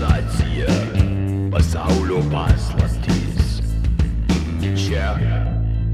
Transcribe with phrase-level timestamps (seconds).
[0.00, 0.66] Civilizacija,
[1.50, 3.60] pasaulio paslaptys.
[4.76, 5.18] Čia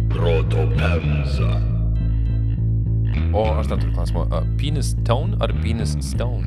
[0.09, 1.61] proto pemza.
[3.35, 4.21] O aš dar turiu klausimą.
[4.21, 4.31] Uh,
[4.61, 6.47] penis tone ar penis stone?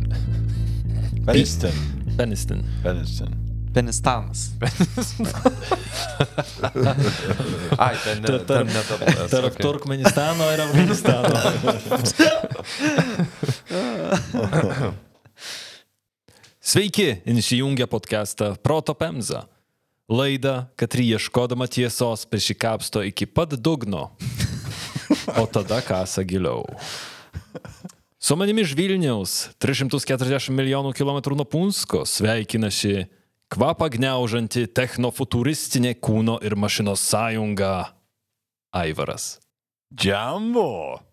[1.28, 1.72] Peniston.
[2.18, 2.64] Peniston.
[2.84, 3.36] Peniston.
[3.74, 4.52] Penistanas.
[7.78, 9.28] Ai, ten ne, ten ne tavo.
[9.30, 11.36] Tarp Turkmenistano ir Afganistano.
[16.70, 19.48] Sveiki, įsijungę podcastą Proto Pemza.
[20.10, 24.12] Laidą, kad ieškodama tiesos prisikapsto iki pat dugno,
[25.42, 26.68] o tada kasa giliau.
[28.20, 33.08] Su manimi iš Vilniaus, 340 milijonų kilometrų nuo Punsko, sveikinasi
[33.50, 37.96] kvapą gniaužanti technofuturistinė kūno ir mašinos sąjunga
[38.70, 39.40] Aivaras.
[39.90, 41.09] Džambo.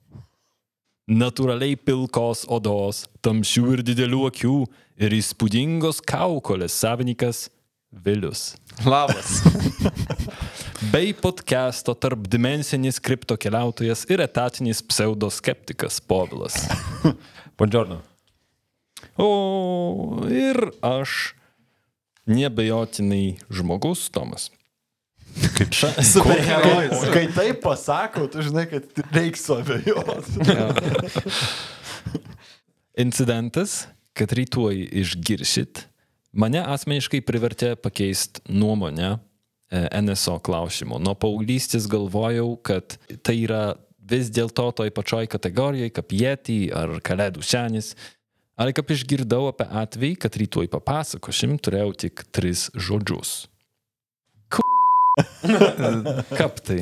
[1.06, 4.54] Natūraliai pilkos odos, tamsių ir didelių akių
[4.98, 7.44] ir įspūdingos kaukolės savininkas
[7.94, 8.56] Vilius.
[8.82, 9.36] Labas.
[10.92, 16.58] Bei podcast'o tarp dimensinis kripto keliautojas ir etatinis pseudoskeptikas Povilas.
[17.56, 18.00] Buongiorno.
[19.14, 21.36] O ir aš
[22.26, 24.50] nebejotinai žmogus Tomas.
[26.12, 27.04] Superherojus.
[27.12, 30.40] Kai taip pasako, tu žinai, kad reiks suabejoti.
[33.04, 33.84] Incidentas,
[34.16, 35.84] kad rytoj išgiršit,
[36.32, 39.18] mane asmeniškai privertė pakeisti nuomonę e,
[40.00, 41.00] NSO klausimu.
[41.02, 43.64] Nuo paauglystės galvojau, kad tai yra
[44.06, 47.92] vis dėlto toj pačioj kategorijai, kaip Yeti ar Kalėdų senis.
[48.56, 53.42] Ale kaip išgirdau apie atvejį, kad rytoj papasakošim, turėjau tik tris žodžius.
[55.46, 56.36] Ku...
[56.36, 56.80] Kaip tai?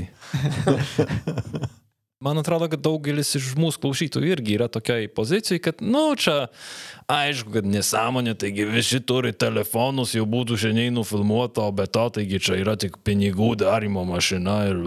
[2.25, 6.47] Man atrodo, kad daugelis iš mūsų klausytojų irgi yra tokiai pozicijai, kad, nu, čia
[7.12, 12.41] aišku, kad nesąmonė, taigi visi turi telefonus, jau būtų šiandien nufilmuota, o be to, taigi
[12.47, 14.81] čia yra tik pinigų darimo mašina ir...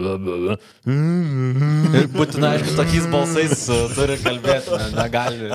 [0.88, 5.52] Ir būtina, aišku, tokiais balsais uh, turi kalbėti, ne, negali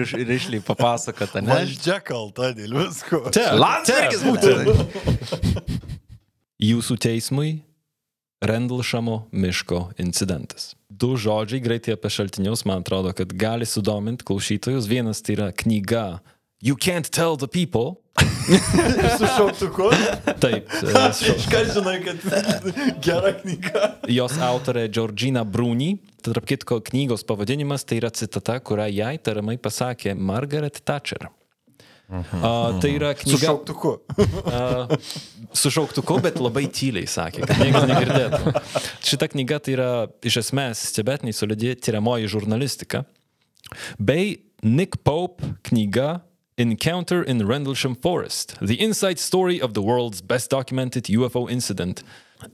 [0.00, 1.54] riš, rišliai papasakoti, ne?
[1.54, 3.28] Valdžia kalta dėl visko.
[3.36, 5.75] Čia, Landsbergis būtų.
[6.62, 7.58] Jūsų teismui
[8.40, 10.74] Rendlšamo miško incidentas.
[10.88, 14.88] Du žodžiai greitai apie šaltinius, man atrodo, kad gali sudominti klausytojus.
[14.88, 16.20] Vienas tai yra knyga
[16.60, 18.00] You Can't Tell the People.
[19.18, 19.90] Su šauktuku.
[20.40, 21.06] Taip, e,
[21.36, 22.24] Iškart žinai, kad
[23.04, 23.90] gera knyga.
[24.08, 25.98] jos autorė Georgina Bruni.
[26.24, 31.28] Tarp kitko, knygos pavadinimas tai yra citata, kurią jai tariamai pasakė Margaret Thatcher.
[32.06, 33.92] Uh, tai yra Su knyga šauktuku.
[34.16, 34.92] uh,
[35.52, 38.52] su šauktuku, bet labai tyliai sakė, kad niekas negirdėtų.
[39.02, 39.88] Šita knyga tai yra
[40.26, 43.02] iš esmės stebėtinai solidi tyriamoji žurnalistika.
[43.98, 46.20] Bei Nick Pope knyga
[46.56, 52.04] Encounter in Rendlesham Forest– The Inside Story of the World's Best Documented UFO Incident.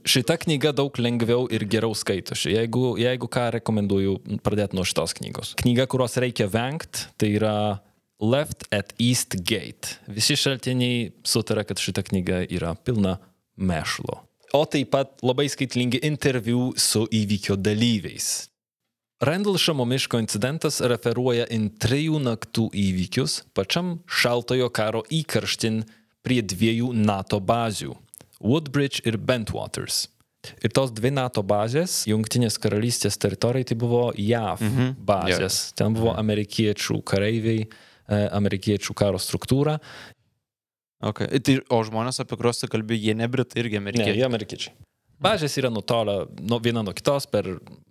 [0.07, 2.51] Šita knyga daug lengviau ir geriau skaitosi.
[2.55, 5.53] Jeigu, jeigu ką, rekomenduoju pradėti nuo šitos knygos.
[5.61, 7.55] Knyga, kurios reikia vengti, tai yra
[8.23, 9.97] Left at East Gate.
[10.07, 13.17] Visi šaltiniai sutarė, kad šita knyga yra pilna
[13.59, 14.21] mešlo.
[14.55, 18.47] O taip pat labai skaitlingi interviu su įvykio dalyviais.
[19.23, 25.83] Rendlšamo miško incidentas referuoja į trijų naktų įvykius pačiam šaltojo karo įkarštin
[26.23, 27.97] prie dviejų NATO bazių-
[28.49, 30.07] Woodbridge ir Bentwaters.
[30.63, 34.95] Ir tos dvi NATO bazės, Junktinės karalystės teritorijai, tai buvo JAV mhm.
[34.99, 35.73] bazės.
[35.75, 37.67] Ten buvo amerikiečių kareiviai,
[38.09, 39.79] amerikiečių karo struktūra.
[41.03, 41.27] Okay.
[41.43, 44.19] Tai, o žmonės, apie kuriuos tu kalbėjai, jie ne britai, irgi Ne, amerikiečiai.
[44.21, 44.75] jie amerikiečiai.
[45.23, 47.47] Bazės yra nutolę nuo viena nuo kitos per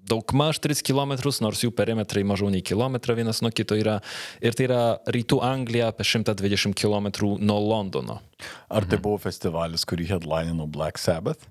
[0.08, 1.14] daug maž 3 km,
[1.44, 4.00] nors jų perimetrai mažiau nei kilometrą vienas nuo kito yra.
[4.44, 7.08] Ir tai yra rytų Anglija apie 120 km
[7.40, 8.20] nuo Londono.
[8.68, 11.46] Ar tai buvo festivalis, kurį headlinino Black Sabbath?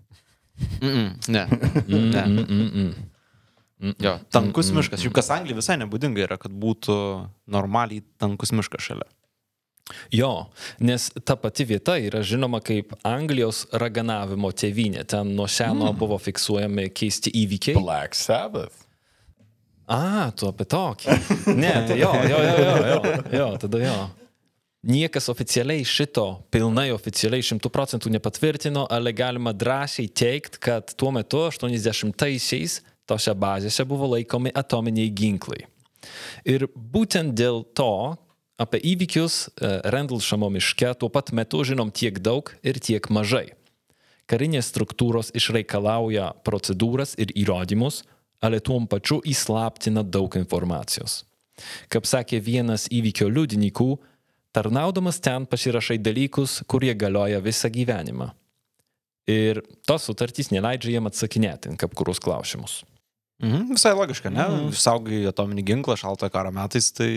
[0.82, 1.46] Mm -mm, ne.
[1.88, 2.26] ne.
[2.28, 2.94] Mm, mm, mm.
[3.81, 5.01] Jo, tankus miškas.
[5.06, 6.95] Juk kas Anglijai visai nebūdinga yra, kad būtų
[7.50, 9.10] normaliai tankus miškas šalia.
[10.13, 10.45] Jo,
[10.80, 15.04] nes ta pati vieta yra žinoma kaip Anglijos raganavimo tėvynė.
[15.10, 15.98] Ten nuo seno mm.
[16.00, 17.75] buvo fiksuojami keisti įvykiai.
[17.81, 18.86] Black Sabbath.
[19.92, 21.18] A, tu apie tokį.
[21.57, 23.95] Ne, tai jo, jo, jo, jo, jo, jo tada jo.
[24.88, 26.24] Niekas oficialiai šito
[26.54, 33.86] pilnai oficialiai šimtų procentų nepatvirtino, ale galima drąsiai teikti, kad tuo metu 80-aisiais tose bazėse
[33.88, 35.65] buvo laikomi atominiai ginklai.
[36.45, 38.18] Ir būtent dėl to
[38.62, 43.51] apie įvykius e, Rendlšamo miške tuo pat metu žinom tiek daug ir tiek mažai.
[44.30, 48.03] Karinės struktūros išreikalauja procedūras ir įrodymus,
[48.42, 51.24] ale tuom pačiu įslaptina daug informacijos.
[51.92, 53.92] Kaip sakė vienas įvykio liudininkų,
[54.51, 58.33] Tarnaudamas ten pasirašai dalykus, kurie galioja visą gyvenimą.
[59.31, 62.81] Ir tos sutartys neleidžia jiem atsakinėti kaip kurus klausimus.
[63.42, 64.44] Mhm, visai logiška, ne?
[64.46, 64.72] Mhm.
[64.78, 67.08] Saugai atominį ginklą šaltojo karo metais, tai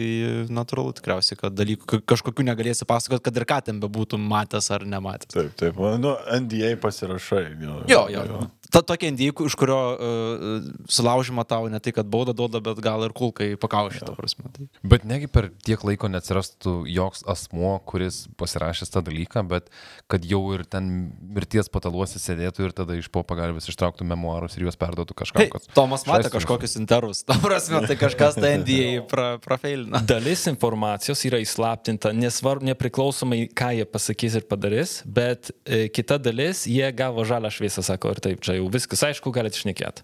[0.48, 4.80] natūralu tikriausiai, kad dalykų ka- kažkokių negalėsi pasakoti, kad ir ką ten bebūtum matęs ar
[4.88, 5.28] nematęs.
[5.34, 5.76] Taip, taip.
[6.00, 7.44] Nu, NDA pasirašai.
[7.60, 8.24] Jo, Jo, jo.
[8.24, 8.50] jo.
[8.74, 13.04] Ta tokia indijai, iš kurio uh, sulaužima tau ne tai, kad baudą duoda, bet gal
[13.06, 14.50] ir kulkai pakaušė, ta prasme.
[14.54, 14.66] Tai.
[14.82, 19.70] Bet negi per tiek laiko neatsirastų joks asmo, kuris pasirašęs tą dalyką, bet
[20.10, 20.88] kad jau ir ten
[21.34, 25.44] mirties pataluose sėdėtų ir tada iš po pagalbės ištrauktų memoarus ir juos perduotų kažkam.
[25.44, 30.02] Hey, kad- Tomas matė Švęstų kažkokius interus, ta prasme, tai kažkas tą indijai pra, prafeilina.
[30.08, 36.64] Dalis informacijos yra įslaptinta, nesvarbu, nepriklausomai, ką jie pasakys ir padarys, bet e, kita dalis,
[36.70, 40.00] jie gavo žalą šviesą, sako, ir taip, čia jau viskas aišku, galite išnekėti.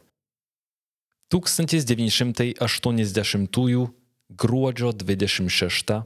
[1.31, 3.91] 1980
[4.31, 6.03] gruodžio 26,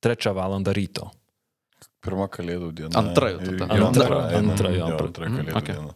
[0.00, 0.62] 3 val.
[0.74, 1.10] ryto.
[2.02, 2.98] Pirma kalėdų diena.
[2.98, 3.64] Antra jau tada.
[3.70, 4.68] Antra, antra, antra, antra.
[5.06, 5.74] antra Mhm, kalėdų okei.
[5.74, 5.94] diena.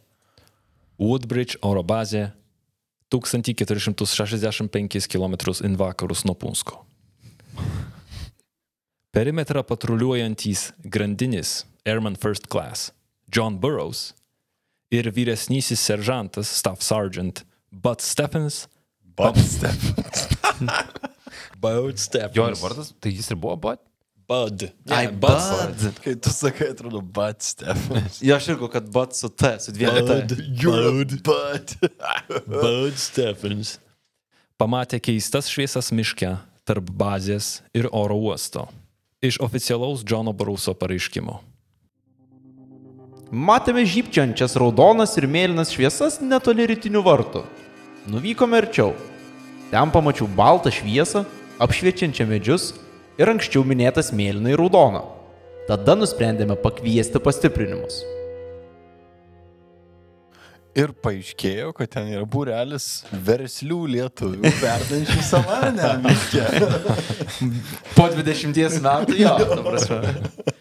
[0.99, 2.33] Woodbridge oro bazė
[3.11, 5.35] 1465 km
[5.65, 6.85] in vakarus nuo Punsko.
[9.13, 12.93] Perimetrą patruliuojantys grandinis Airman First Class
[13.29, 14.15] John Burroughs
[14.91, 18.69] ir vyresnysis seržantas Staff Sergeant Bud Stephens.
[19.17, 19.75] Bud step.
[21.63, 22.37] Bud Stephens.
[22.37, 23.81] Jo ir vardas, tai jis ir buvo, bet
[24.27, 24.67] Bud.
[24.91, 26.03] Ai, Yeah, bud.
[26.03, 27.79] Kai tu sakai, atrodo, Bud step.
[28.21, 30.29] Jo, aš irgi, kad bat su T, su dviem Bud.
[30.29, 30.37] T.
[30.65, 31.15] Bud.
[31.23, 31.77] Bud.
[32.63, 33.79] Bud Stephens.
[34.59, 36.33] Pamatė keistas šviesas miške
[36.67, 38.67] tarp bazės ir oro uosto.
[39.23, 41.39] Iš oficialaus Džono Baruso pareiškimo.
[43.27, 47.41] Matėme žypčiančias raudonas ir mėlynas šviesas netoli rytinių vartų.
[48.07, 48.93] Nuvykome arčiau.
[49.73, 51.25] Ten pamačiau baltą šviesą,
[51.59, 52.69] apšviečiančią medžius
[53.19, 55.03] ir anksčiau minėtas mėlyną ir raudoną.
[55.67, 58.05] Tada nusprendėme pakviesti pastiprinimus.
[60.79, 66.47] Ir paaiškėjo, kad ten yra būrelis verslių lietuvių verdančių savanę miške.
[67.97, 70.55] Po 20 metų jo, ta prasme.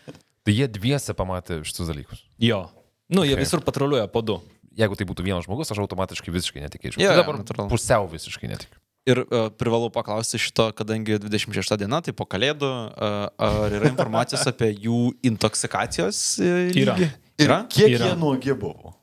[0.45, 2.21] Tai jie dviese pamatė šitus dalykus.
[2.41, 2.67] Jo.
[3.09, 3.43] Nu, jie Okay.
[3.43, 4.39] visur patruliuoja po du.
[4.75, 6.99] Jeigu tai būtų vienas žmogus, aš automatiškai visiškai netikėčiau.
[6.99, 7.69] Jo, Tai dabar natūralu.
[7.71, 8.79] pusiau visiškai netikiu.
[9.05, 14.41] Ir uh, privalau paklausti šito, kadangi 26 diena, tai po kalėdų, uh, ar yra informacijos
[14.51, 16.95] apie jų intoksikacijos uh, Yra.
[16.97, 17.09] lygį?
[17.37, 17.59] Ir Yra?
[17.69, 18.09] kiek Yra.
[18.09, 18.95] jie nuogi buvo?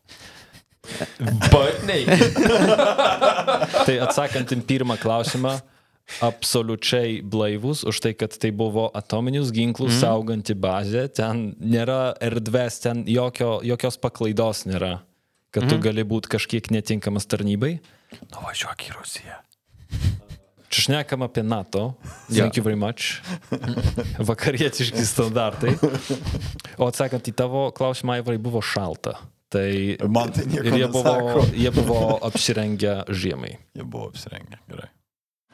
[1.52, 2.06] Batniai.
[3.86, 5.54] Tai atsakant į pirmą klausimą,
[6.20, 10.00] absoliučiai blaivus už tai, kad tai buvo atominius ginklus mm.
[10.02, 14.98] sauganti bazė, ten nėra erdvės, ten jokio, jokios paklaidos nėra,
[15.54, 15.70] kad mm.
[15.72, 17.78] tu gali būti kažkiek netinkamas tarnybai.
[18.34, 19.40] Nuvažiuok į Rusiją.
[20.72, 21.92] Čia šnekam apie NATO.
[22.32, 23.20] Thank you very much.
[24.30, 25.74] Vakarietiški standartai.
[26.80, 29.18] O atsakant į tavo klausimą, Aivarai, buvo šalta.
[29.52, 29.68] Tai
[30.08, 31.44] Man tai nieko ir jie buvo, nesako.
[31.60, 33.52] jie buvo apsirengę žiemai.
[33.76, 34.62] Jie buvo apsirengę.
[34.72, 34.88] Gerai.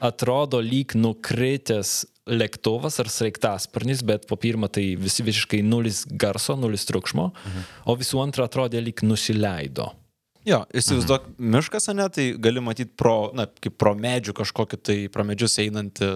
[0.04, 6.84] Atrodo lyg nukritęs lėktuvas ar sraigtasparnis, bet po pirmą tai visi visiškai nulis garso, nulis
[6.88, 7.68] triukšmo, mhm.
[7.88, 9.90] o visų antra atrodė lyg nusileido.
[10.46, 11.52] Jo, įsivaizduok, mhm.
[11.56, 16.12] miškas, ne, tai gali matyti pro, na, kaip pro medžių kažkokį tai pro medžius einantį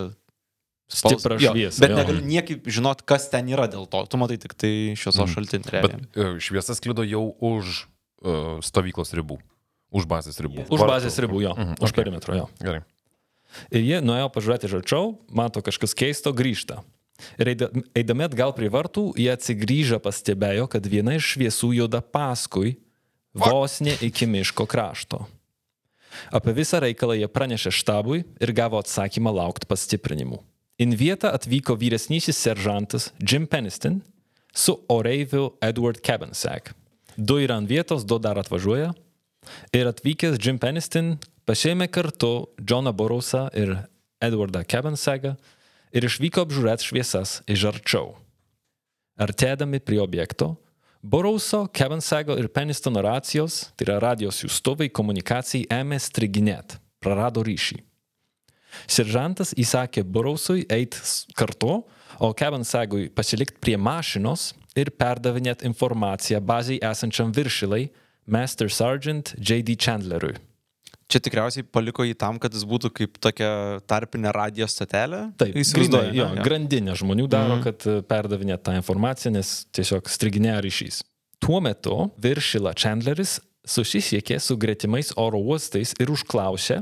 [0.93, 4.03] Stiprą Jo, šviesą, Bet negali niekaip žinot, kas ten yra dėl to.
[4.13, 5.31] Tu matai tik tai šviesos mm.
[5.33, 5.73] šaltinį.
[5.73, 9.39] Bet e, šviesa sklido jau už uh, stovyklos ribų.
[9.93, 10.67] Už bazės ribų.
[10.67, 10.91] Už Vartų.
[10.91, 11.55] bazės ribų, jo.
[11.57, 11.97] Mhm, Už okay.
[11.97, 12.49] perimetro, jo.
[12.61, 12.83] Gerai.
[13.71, 16.81] Ir jie nuėjo pažiūrėti iš arčiau, mato kažkas keisto, grįžta.
[17.39, 22.77] Ir eida- eidami atgal prie vartų, jie atsigrįžę pastebėjo, kad viena iš šviesų juda paskui,
[23.35, 25.27] vos ne iki miško krašto.
[26.33, 30.41] Apie visą reikalą jie pranešė štabui ir gavo atsakymą laukti pastiprinimų.
[30.83, 34.01] In vietą atvyko vyresnysis seržantas Jim Peniston
[34.53, 36.75] su oreiviu Edward Cabansack.
[37.17, 38.93] Du yra ant vietos, du dar atvažiuoja.
[39.73, 41.19] Ir atvykęs Jim Peniston
[41.49, 43.77] pašėmė kartu Johną Borusą ir
[44.23, 45.37] Edwardą Cabansagą
[45.93, 48.13] ir išvyko apžiūrėti šviesas iš arčiau.
[49.21, 50.55] Artėdami prie objekto,
[51.03, 57.81] Boruso, Cabansago ir Penistono racijos, tai yra radijos siūstuvai komunikacijai, ėmė striginėti, prarado ryšį.
[58.87, 61.03] Seržantas įsakė Burusui eiti
[61.37, 61.83] kartu,
[62.23, 67.89] o Cabansagui pasilikti prie mašinos ir perdavinėti informaciją baziai esančiam viršilai
[68.31, 69.75] Master Sergeant J.D.
[69.77, 70.39] Chandleriui.
[71.13, 73.53] Čia tikriausiai paliko jį tam, kad jis būtų kaip tokia
[73.91, 75.27] tarpinė radio stotelė.
[75.41, 76.15] Taip, įsivaizduoju.
[76.17, 76.29] jo?
[76.39, 76.45] Jo.
[76.47, 77.65] grandinė žmonių daro, mm.
[77.67, 81.03] kad e, perdavinėtų tą informaciją, nes tiesiog striginėja ryšys.
[81.43, 86.81] Tuo metu viršila Chandleris susisiekė su gretimais oro uostais ir užklausė,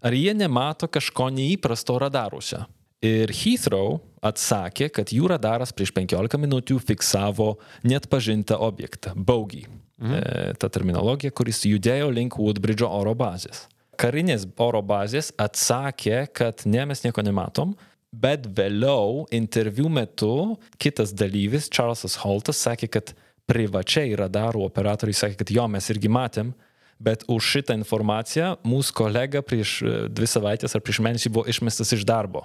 [0.00, 2.62] ar jie nemato kažko neįprasto radaruose.
[3.04, 9.66] Ir Heathrow atsakė, kad jų radaras prieš 15 minučių fiksavo net pažintą objektą- bogey.
[10.02, 10.14] Mhm.
[10.14, 13.64] E, ta terminologija, kuris judėjo link Woodbridge'o oro bazės.
[13.96, 17.72] Karinės oro bazės atsakė, kad ne, mes nieko nematom,
[18.12, 23.14] bet vėliau interviu metu kitas dalyvis, Charlesas Holtas, sakė, kad
[23.48, 26.52] privačiai radarų operatoriai sakė, kad jo, mes irgi matėm,
[27.00, 31.92] bet už šitą informaciją mūsų kolega prieš e, dvi savaitės ar prieš mėnesį buvo išmestas
[31.96, 32.44] iš darbo.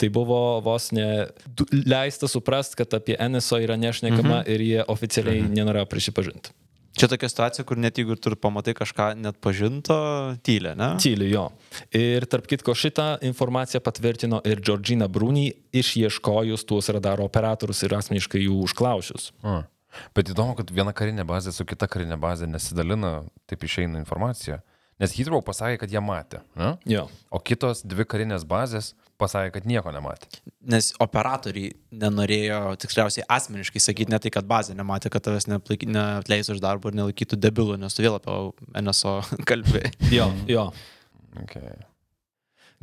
[0.00, 1.26] Tai buvo vos ne
[1.72, 4.50] leista suprasti, kad apie NSO yra nešnekama mhm.
[4.52, 5.54] ir jie oficialiai mhm.
[5.60, 6.56] nenorėjo prisipažinti.
[6.98, 9.94] Čia tokia situacija, kur net jeigu tu pamatai kažką net pažinto,
[10.44, 10.88] tylė, ne?
[11.00, 11.44] Tyliai jo.
[11.96, 15.46] Ir tarp kitko šitą informaciją patvirtino ir Georgina Brūny,
[15.80, 19.30] išieškojus tuos radaro operatorius ir asmeniškai jų užklausius.
[19.46, 19.62] A.
[20.16, 23.20] Bet įdomu, kad viena karinė bazė su kita karinė bazė nesidalina,
[23.50, 24.60] taip išeina informacija.
[25.00, 26.42] Nes Heathrow pasakė, kad jie matė.
[26.60, 26.74] Ne?
[26.88, 27.06] Jo.
[27.32, 30.28] O kitos dvi karinės bazės pasakė, kad nieko nematė.
[30.72, 36.60] Nes operatoriai nenorėjo tikriausiai asmeniškai sakyti ne tai, kad bazė nematė, kad tavęs neatleis iš
[36.60, 38.36] darbo ir nelaikytų debilų, nes tu vėl apie
[38.82, 39.18] NSO
[39.50, 39.94] kalbėjai.
[40.12, 40.68] Jo, jo.
[41.46, 41.72] Okay.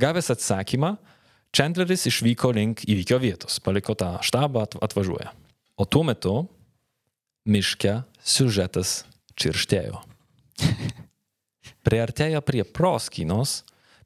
[0.01, 0.95] Gavęs atsakymą,
[1.55, 5.31] Chandleris išvyko link įvykio vietos, paliko tą štabą, at- atvažiuoja.
[5.77, 6.35] O tuo metu
[7.47, 9.03] miške siužetas
[9.37, 10.01] čirštėjo.
[11.87, 13.61] Priartėję prie proskynos,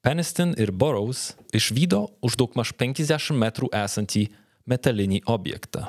[0.05, 4.27] Peniston ir Burrows išvydo už daugmaž 50 metrų esantį
[4.69, 5.87] metalinį objektą.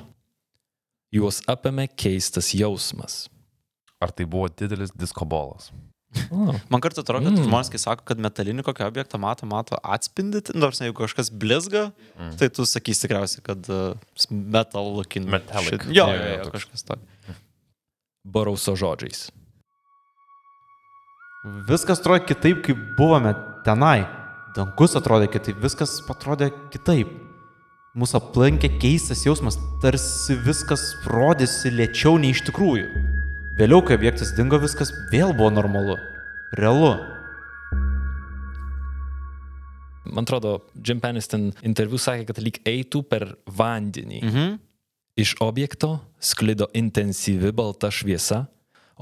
[1.12, 3.26] Juos apėmė keistas jausmas.
[4.00, 5.68] Ar tai buvo didelis diskobolas?
[6.32, 7.44] O, Man kartu atrodo, kad Mm.
[7.48, 12.36] žmonės, kai sako, kad metalinį kokį objektą mato, mato atspindyti, nors jeigu kažkas blizga, mm.
[12.40, 13.96] tai tu sakysi tikriausiai, kad uh,
[14.30, 15.28] metal looking.
[15.28, 15.84] Shit.
[15.88, 16.96] Jo, Jo, jo, jo, kažkas to.
[18.28, 19.30] Burrowso žodžiais.
[21.42, 23.32] Viskas atrodė kitaip, kaip buvome
[23.66, 24.04] tenai.
[24.54, 27.10] Dangus atrodė kitaip, viskas atrodė kitaip.
[27.98, 32.86] Mūsų aplankė keistas jausmas, tarsi viskas rodėsi lėčiau nei iš tikrųjų.
[33.58, 35.98] Vėliau, kai objektas dingo, viskas vėl buvo normalu.
[36.54, 36.94] Realu.
[40.06, 44.22] Man atrodo, Jim Peniston interviu sakė, kad lyg eitų per vandenį.
[44.22, 44.56] Mhm.
[45.18, 48.44] Iš objekto sklido intensyvi balta šviesa,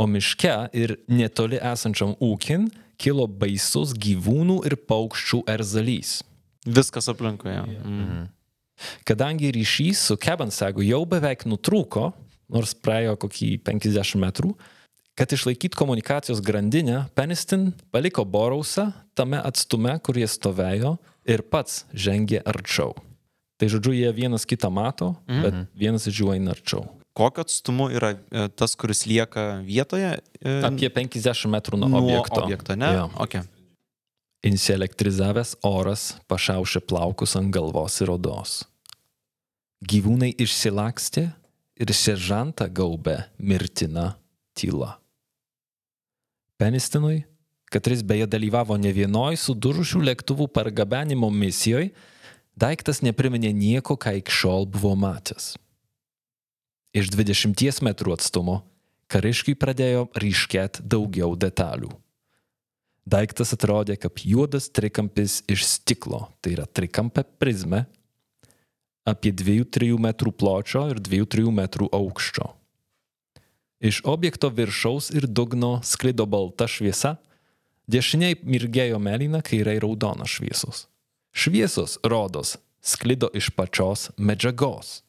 [0.00, 6.20] o miške ir netoli esančiam ūkin kilo baisus gyvūnų ir paukščių erzalys.
[6.64, 7.52] Viskas aplinkui.
[7.52, 7.64] Ja.
[7.64, 8.28] Mhm.
[9.04, 12.10] Kadangi ryšys su Kebansagu jau beveik nutrūko,
[12.52, 14.54] nors praėjo kokį 50 metrų,
[15.20, 20.94] kad išlaikytų komunikacijos grandinę, Peniston paliko Borausą tame atstume, kur jie stovėjo
[21.28, 22.94] ir pats žengė arčiau.
[23.60, 25.44] Tai žodžiu, jie vienas kitą mato, mhm.
[25.44, 26.86] bet vienas iš jų eina arčiau.
[27.20, 30.14] Kokiu atstumu yra e, tas, kuris lieka vietoje?
[30.40, 32.40] e, Apie 50 metrų nuo, nuo objekto.
[32.40, 32.88] objekto, ne?
[32.96, 33.08] Jo.
[33.26, 33.44] Okay.
[34.48, 38.62] Įsielektrizavęs oras pašiaušė plaukus ant galvos ir odos.
[39.84, 41.26] Gyvūnai išsilakstė
[41.80, 44.14] ir seržantą gaubė mirtina
[44.56, 44.94] tyla.
[46.60, 47.22] Penistinui,
[47.72, 51.92] kuris beje dalyvavo ne vienoj sudužusių lėktuvų pargabenimo misijoje,
[52.56, 55.54] daiktas nepriminė nieko, ką iki šiol buvo matęs.
[56.90, 58.60] Iš 20 metrų atstumo
[59.10, 61.90] kariškiai pradėjo ryškėti daugiau detalių.
[63.10, 67.84] Daiktas atrodė kaip juodas trikampis iš stiklo, tai yra trikampė prizmė,
[69.06, 72.48] apie 2-3 metrų pločio ir 2-3 metrų aukščio.
[73.80, 77.16] Iš objekto viršaus ir dugno sklido balta šviesa,
[77.90, 80.84] dešiniai mirgėjo mėlyna, kairiai raudona šviesos.
[81.30, 85.00] Šviesos, rodos, sklido iš pačios medžiagos.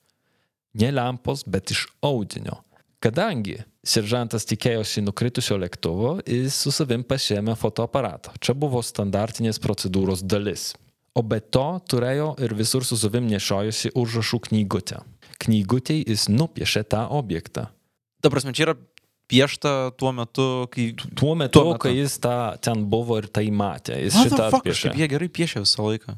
[0.80, 2.62] Ne lempos, bet iš audinio.
[3.02, 8.36] Kadangi seržantas tikėjosi nukritusio lėktuvo, jis su savim pasiėmė fotoaparatą.
[8.40, 10.72] Čia buvo standartinės procedūros dalis.
[11.18, 15.02] O be to turėjo ir visur su savim nešiojusi užrašų knygutę.
[15.42, 17.66] Knygutėj jis nupiešė tą objektą.
[18.22, 18.76] Ta prasme, čia yra
[19.32, 20.92] piešta tuo metu, kai...
[21.18, 21.82] Tuo metu, Tuo metu.
[21.88, 25.88] kai jis tą, ten buvo ir tai matė, jis šitą kažkaip jie gerai piešia visą
[25.90, 26.16] laiką.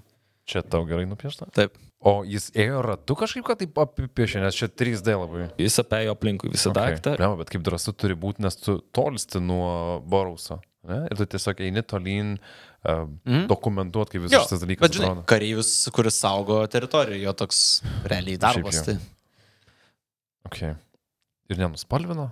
[0.51, 1.48] Čia tau gerai nupiešta?
[1.55, 1.79] Taip.
[2.03, 5.48] O jis ėjo ratu kažkaip, kad taip apipiešė, nes čia 3D labai.
[5.62, 6.98] Jis apėjo aplinkui visą okay.
[6.98, 7.15] daiktą.
[7.22, 10.60] Ne, bet kaip drąsu turi būti, nes tu tolsti nuo Borauso.
[10.89, 11.05] Ne?
[11.07, 13.45] Ir tu tiesiog eini tolyn uh, mm.
[13.48, 17.62] dokumentuoti, kaip visas šitas dalykas bet žinai, kareivis, kuris saugo teritoriją, jo toks
[18.12, 18.83] realiai darbas.
[18.83, 18.98] Tai
[20.50, 20.75] Okay.
[21.51, 22.27] Ir nenuspalvino,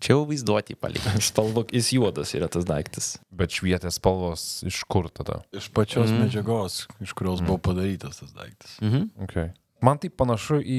[0.00, 1.12] čia jau vaizduoti palikti.
[1.30, 3.16] Spalvok, jis juodas yra tas daiktas.
[3.30, 5.42] bet švietė spalvos iš kur tada?
[5.56, 6.16] Iš pačios Mhm.
[6.16, 6.24] mm.
[6.26, 7.46] medžiagos, iš kurios mm.
[7.46, 8.76] buvo padarytas tas daiktas.
[8.82, 9.08] Mhm.
[9.28, 9.52] Okay.
[9.84, 10.76] Man tai panašu į,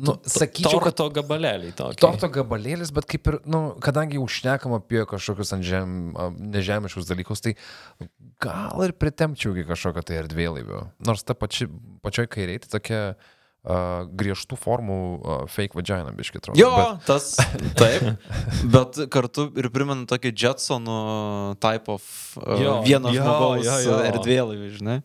[0.00, 2.00] nu, sakyčiau, kad Torto gabalėliai tokie.
[2.00, 6.14] torto gabalėlis, bet kaip ir, nu, kadangi jau šnekam apie kažkokius žem,
[6.56, 7.52] nežemiškus dalykus, tai
[8.40, 10.80] gal ir pritempčiau iki kažkokio tai erdvėlaivio.
[11.04, 11.68] Nors ta pači,
[12.00, 13.02] pačioj kairiai tai tokia
[13.64, 16.58] uh, griežtų formų uh, fake vagina, biškit, atrodo.
[16.60, 17.30] Jo, Bet, tas
[17.78, 18.10] taip.
[18.74, 20.98] Bet kartu ir primenu tokį Jetsonų
[21.62, 22.04] type of
[22.42, 24.02] uh, Jo, vieno jo, žmogaus jo, jo.
[24.10, 24.98] erdvėlaivį, žinai.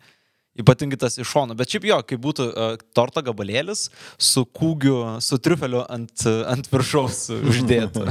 [0.59, 1.55] Ypatingai tas iš šono.
[1.57, 3.87] Bet šiaip jo, kai būtų uh, torto gabalėlis
[4.21, 8.05] su kūgiu, su triufeliu ant, ant viršaus uždėta.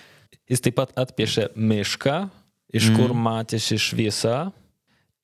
[0.50, 2.20] Jis taip pat atpiešė mišką,
[2.76, 4.50] iš kur matėsi šviesa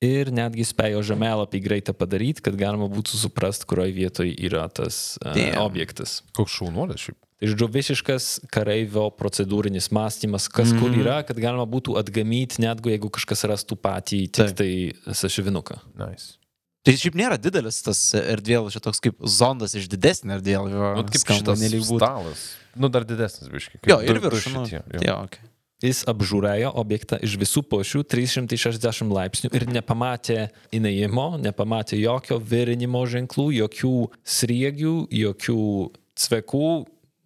[0.03, 5.37] ir netgi spėjo žemėlapį greitai padaryti, kad galima būtų suprasti, kurioje vietoje yra tas uh,
[5.63, 6.21] objektas.
[6.37, 7.19] koks šaunuolis šiaip.
[7.43, 10.79] Tai žodžiu, visiškas kareivio procedūrinis mąstymas, kas mm -hmm.
[10.79, 14.55] kur yra, kad galima būtų atgamyti, netgi jeigu kažkas rastų patį tik Taip.
[14.55, 15.75] tai sašivinuką.
[15.99, 16.37] Nice.
[16.83, 20.95] Tai šiaip nėra didelis tas erdvėlaivis, čia toks kaip zondas iš didesnio erdvėlaivio.
[20.95, 21.99] Nu, kaip šitas nelyg būtų.
[21.99, 22.55] stalas.
[22.75, 23.79] Nu, dar didesnis, biškai.
[23.87, 24.51] Jo, ir viršų.
[24.55, 25.52] Nu, jo, okay.
[25.83, 30.37] Jis apžiūrėjo objektą iš visų pusių 360 laipsnių ir nepamatė
[30.71, 35.61] įėjimo, nepamatė jokio virinimo ženklų, jokių sriegių, jokių
[36.25, 36.73] cvekų.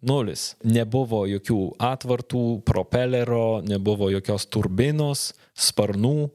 [0.08, 0.52] Nulis.
[0.62, 6.28] Nebuvo jokių atvartų, propelerio, nebuvo jokios turbinos, sparnų,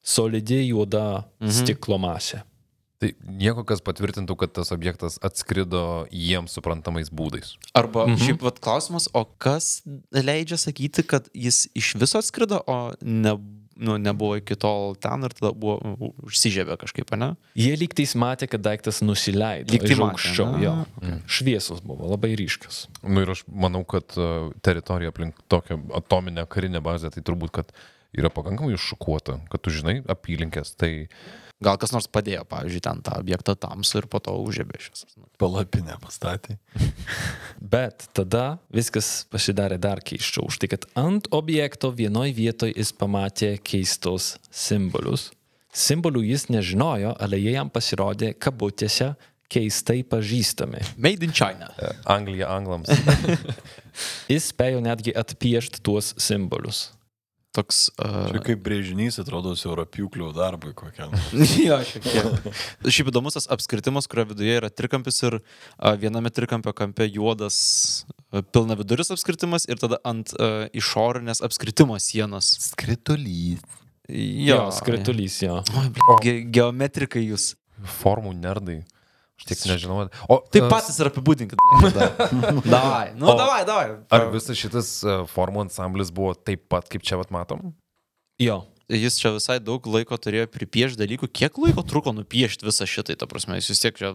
[0.00, 1.52] solidi juoda mhm.
[1.52, 2.40] stiklo masė.
[3.00, 7.54] Tai nieko, kas patvirtintų, kad tas objektas atskrido jiems suprantamais būdais.
[7.72, 8.20] Arba mhm.
[8.20, 9.80] šiaip vat klausimas, o kas
[10.12, 13.38] leidžia sakyti, kad jis iš viso atskrido, o ne,
[13.80, 17.32] nu, nebuvo iki tol ten ir tada buvo u- užsižiebė kažkaip, ne?
[17.56, 19.72] Jie lygtais matė, kad daiktas nusileido.
[19.72, 21.16] Lyg tai iš matė, aukščiau, na, jo.
[21.40, 22.84] Šviesos buvo labai ryškios.
[23.00, 27.56] Na nu, ir aš manau, kad uh, teritorija aplink tokią atominę karinę bazę, tai turbūt,
[27.62, 27.72] kad
[28.12, 30.76] yra pakankamai iššukuota, kad tu žinai apylinkės.
[30.76, 30.92] Tai
[31.60, 35.04] Gal kas nors padėjo, pavyzdžiui, ten tą objektą tamsų ir po to užžiebė šis.
[35.40, 36.56] Palapinę pastatė.
[37.74, 40.46] Bet tada viskas pasidarė dar keiščiau.
[40.48, 45.28] Už tai, kad ant objekto vienoje vietoje jis pamatė keistus simbolius.
[45.76, 49.12] Simbolių jis nežinojo, ale jie jam pasirodė kabutėse
[49.50, 50.80] keistai pažįstami.
[50.96, 51.68] Made in China.
[51.76, 52.90] uh, Anglija anglams.
[54.30, 56.88] Jis spėjo netgi atpiešti tuos simbolius.
[57.50, 57.88] Toks.
[57.98, 58.28] Uh...
[58.30, 61.10] Čia kaip brėžinys atrodo siaurapiuklio darbai kokiam.
[61.68, 62.46] jo, šiek tiek.
[62.86, 67.58] Šiaip įdomus tas apskritimas, kurio viduje yra trikampis ir a, viename trikampio kampe juodas
[68.30, 72.52] a, pilna viduris apskritimas ir tada ant a, išorinės apskritimo sienos.
[72.70, 73.66] Skritulys.
[74.10, 75.58] Jo, skritulys jo.
[75.78, 75.90] Oi,
[76.22, 77.54] ge geometrikai jūs.
[78.00, 78.82] Formų nerdai.
[79.40, 80.02] Aš tiek nežinau.
[80.28, 81.60] O Tai uh, patys ir apibūdinkit.
[82.74, 83.86] Davai, nu O- davai, davai.
[84.12, 87.72] Ar visas šitas uh, formų ansamblis buvo taip pat, kaip čia vat matom?
[88.40, 88.60] Jo.
[88.90, 91.28] Jis čia visai daug laiko turėjo pripiešti dalykų.
[91.30, 94.10] Kiek laiko truko nupiešti visą šitai, ta prasme, jis vis tiek čia...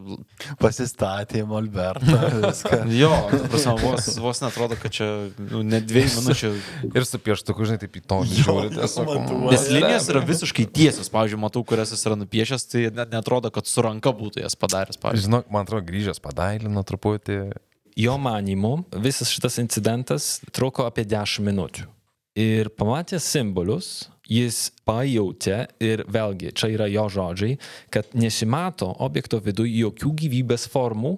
[0.60, 2.18] Pasistatė Molbertą.
[2.44, 2.80] Viską.
[2.92, 5.08] Jo, ta prasme, vos, vos netrodo, kad čia
[5.40, 6.52] nu, ne dviejų minučių
[6.92, 8.72] Ir su pieštuku, žinai, taip į to Jo, žiūri.
[8.76, 9.54] tiesiog, matuoja.
[9.56, 13.70] Nes linijos yra visiškai tiesios, pavyzdžiui, matau, kurias jis yra nupiešęs, tai net netrodo, kad
[13.70, 15.28] su ranka būtų jas padaręs, pavyzdžiui.
[15.30, 17.40] Žinok, man atrodo, grįžęs padailino truputį.
[17.96, 21.88] Jo manimu, visas šitas incidentas truko apie 10 minučių.
[22.36, 27.60] Ir pamatęs simbolius, jis pajutė, ir vėlgi, čia yra jo žodžiai,
[27.94, 31.16] kad nesimato objekto viduje jokių gyvybės formų,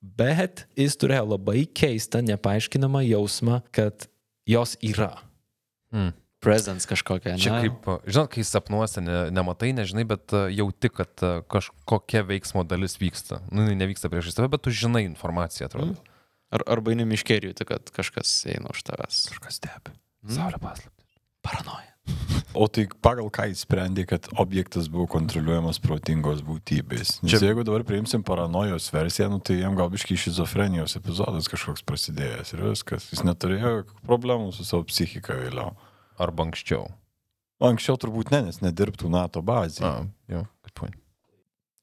[0.00, 4.08] bet jis turėjo labai keistą, nepaaiškinamą jausmą, kad
[4.48, 5.14] jos yra.
[5.94, 6.14] Hmm.
[6.40, 7.42] Presence kažkokia, ne?
[7.42, 12.64] Čia kaip, žinot, kai sapnuose ne, nematai, nežinai, bet uh, jauti, kad uh, kažkokia veiksmo
[12.64, 13.42] dalis vyksta.
[13.52, 15.98] Nu, nevyksta prieš tave, bet tu žinai informaciją, atrodo.
[16.50, 19.26] Ar, arba eini miškeriui, tai kad kažkas eina už tavęs.
[19.34, 19.92] Kažkas stebi.
[20.32, 21.20] Saulė paslaptis.
[21.44, 21.92] Paranoja.
[22.54, 27.20] O tai pagal ką jis sprendė, kad objektas buvo kontroliuojamas protingos būtybės?
[27.22, 31.84] Nes Čia- jeigu dabar priimsim paranojos versiją, nu, tai jam gal biškai šizofrenijos epizodas kažkoks
[31.86, 33.06] prasidėjęs ir viskas.
[33.14, 35.76] Jis neturėjo problemų su savo psichika vėliau.
[36.18, 36.88] Arba anksčiau.
[37.60, 39.86] Anksčiau turbūt ne, nes nedirbtų NATO bazėje.
[39.86, 40.96] A, jo, good point.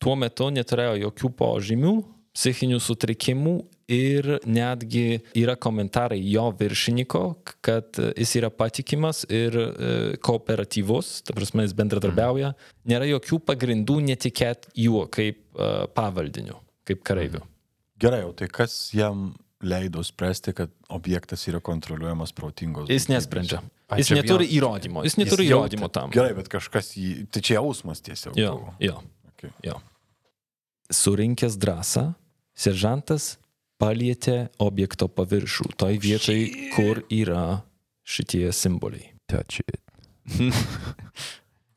[0.03, 1.93] Tuo metu neturėjo jokių požymių,
[2.37, 3.55] psichinių sutrikimų
[3.89, 7.23] ir netgi yra komentarai jo viršininko,
[7.65, 9.91] kad jis yra patikimas ir e,
[10.23, 12.53] kooperatyvus, ta prasme jis bendradarbiauja.
[12.87, 17.41] Nėra jokių pagrindų netikėti juo kaip e, pavaldiniu, kaip kareiviu.
[17.97, 19.31] Gerai, o tai kas jam
[19.65, 23.63] leido spręsti, kad objektas yra kontroliuojamas protingos Jis nesprendžia.
[23.89, 25.03] Ai, Jis neturi vienas- įrodymo.
[25.07, 26.11] Jis neturi Jis įrodymo tam.
[26.13, 27.25] Gerai, bet kažkas jį...
[27.33, 28.37] Tai čia jausmas tiesiog.
[28.37, 28.99] Jo, jo.
[29.31, 29.49] Okay.
[29.65, 29.79] Jo.
[30.93, 32.11] Surinkęs drąsą,
[32.57, 33.35] seržantas
[33.81, 36.39] palietė objekto paviršių, toj vietoj,
[36.75, 37.61] kur yra
[38.07, 39.11] šitie simboliai.
[39.29, 39.83] Touch it.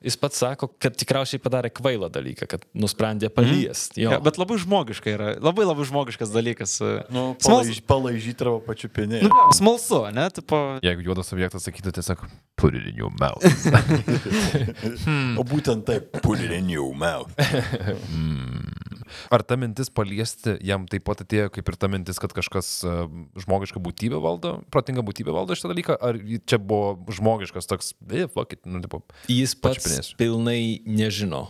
[0.01, 4.01] Jis pats sako, kad tikriausiai padarė kvailą dalyką, kad nusprendė paliesti.
[4.01, 6.79] Ja, bet labai žmogiška yra, labai labai žmogiškas dalykas.
[7.13, 9.29] Nu, palaižyti arba pačiupinėti.
[9.29, 10.25] Nu, smalsu, ne?
[10.33, 12.25] Tipo, Jeigu juodas objektas sakytų tiesiog,
[12.57, 13.45] put it in your mouth.
[15.41, 17.37] O būtent taip, put it in your mouth.
[19.31, 22.95] Ar ta mintis paliesti jam taip pat atėjo kaip ir ta mintis, kad kažkas e,
[23.45, 28.53] žmogiška būtybė valdo, protinga būtybė valdo šitą dalyką, ar čia buvo žmogiškas toks, eh, fuck
[28.57, 30.17] it, nu, tipo, Jis pats Pačiupinėsiu.
[30.21, 31.47] pilnai nežino.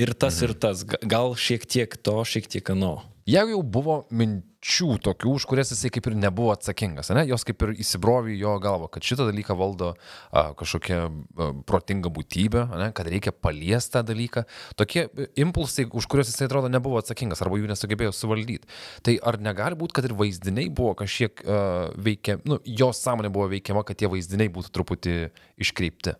[0.00, 0.84] Ir tas, ir tas.
[0.88, 3.02] Ga- Gal šiek tiek to, šiek tiek ano.
[3.28, 7.22] Jeigu jau buvo minčių tokių, už kurias jisai kaip ir nebuvo atsakingas, ne?
[7.30, 12.64] jos kaip ir įsibrovė jo galvą, kad šitą dalyką valdo a, kažkokia a, protinga būtybė,
[12.80, 12.88] ne?
[12.96, 14.42] kad reikia paliesti tą dalyką.
[14.80, 18.66] Tokie e, impulsai, už kuriuos jisai atrodo nebuvo atsakingas arba jų nesugebėjo suvaldyti.
[19.06, 23.46] Tai ar negali būti, kad ir vaizdiniai buvo kažkiek uh, veikia, nu, jos sąmonė buvo
[23.54, 25.16] veikiama, kad tie vaizdiniai būtų truputį
[25.62, 26.18] iškreipti.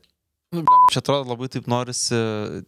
[0.53, 0.63] Nu,
[0.93, 2.19] čia atrodo labai taip norisi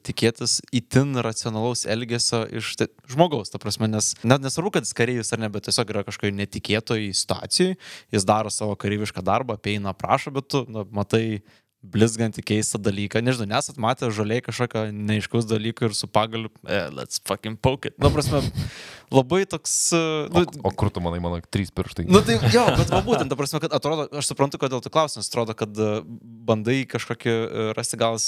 [0.07, 5.33] tikėtis įtin racionalaus elgesio iš tai, žmogaus, ta prasme, nes net nesvarbu, kad jis kareivis
[5.37, 7.77] ar ne, bet tiesiog yra kažkoje netikėtoje situacijoje,
[8.15, 11.43] jis daro savo kareivišką darbą, apeina prašo, bet tu na, matai
[11.93, 13.23] blizgantį keistą dalyką.
[13.25, 17.99] Nežinau, nesat matę žaliai kažkokio neaiškaus dalyko ir su pagaliu, eh, let's fucking poke it.
[18.01, 18.41] Na, prasme,
[19.13, 19.77] labai toks...
[19.95, 20.03] O,
[20.35, 22.07] Nu, o kur tu manai, mano trys pirštai?
[22.11, 25.29] Nu tai jo, bet va būtent, ta prasme, kad atrodo, aš suprantu, kodėl tu klausimas,
[25.31, 25.93] atrodo, kad e,
[26.49, 28.19] bandai kažkokį e, rasti gal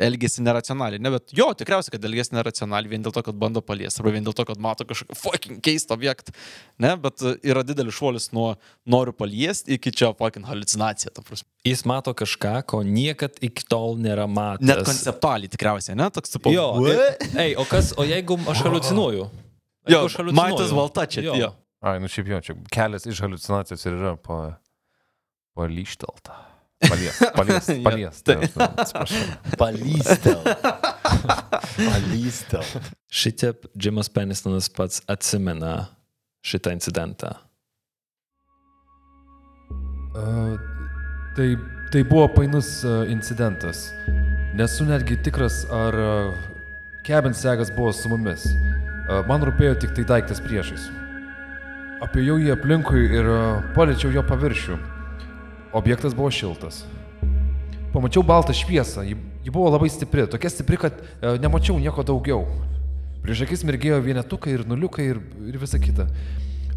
[0.00, 1.00] elgesi neracionaliai.
[1.02, 4.24] Ne, bet jo, tikriausiai, kad elgesi neracionaliai vien dėl to, kad bando paliesti, arba vien
[4.26, 6.34] dėl to, kad mato kažkokį fucking keistą objektą.
[6.82, 8.52] Ne, bet yra didelis šuolis nuo
[8.88, 11.12] noriu paliesti iki čia fucking halucinacija.
[11.66, 14.68] Jis mato kažką, ko niekad iki tol nėra matęs.
[14.72, 16.52] Net konceptualiai tikriausiai, ne, toks tipo.
[16.54, 17.02] Jo, ir,
[17.36, 19.28] ei, o kas, o jeigu aš halucinuoju?
[19.82, 20.38] Jo, Jeigu aš haliucinuoju?
[20.38, 21.48] might as well touch it, jo.
[21.82, 24.36] Ai, nu šiaip jo, čia kelias iš halucinacijos ir yra pa,
[25.58, 26.36] palyštelta.
[26.38, 26.51] Palies,
[26.88, 28.22] palies, Jo, palies.
[28.26, 28.44] taip.
[28.56, 29.22] Atsiprašau.
[29.58, 30.40] Palystel.
[31.76, 32.66] Palystel.
[33.12, 35.88] Šitaip Jimas Penistonas pats atsimena
[36.46, 37.34] šitą incidentą.
[40.12, 40.58] Uh,
[41.36, 41.56] tai,
[41.92, 43.86] tai buvo painus uh, incidentas.
[44.54, 46.34] Nesu netgi tikras, ar uh,
[47.06, 48.44] Kevin Segas buvo su mumis.
[49.08, 50.90] Uh, man rūpėjo tik tai daiktas priešais.
[52.04, 54.76] Apėjau jį aplinkui ir uh, paliečiau jo paviršių.
[55.72, 56.82] Objektas buvo šiltas.
[57.92, 62.44] Pamačiau baltą šviesą, ji, ji buvo labai stipri, tokia stipri, kad uh, nemačiau nieko daugiau.
[63.24, 66.08] Prieš akis mirgėjo vienetukai ir nuliukai ir, ir visa kita.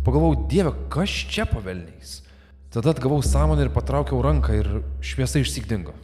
[0.05, 2.19] Pagalvojau, Dieve, kas čia pavelniais?
[2.71, 4.69] Tada atgavau sąmonę ir patraukiau ranką ir
[5.03, 5.95] šviesa išsigdingo.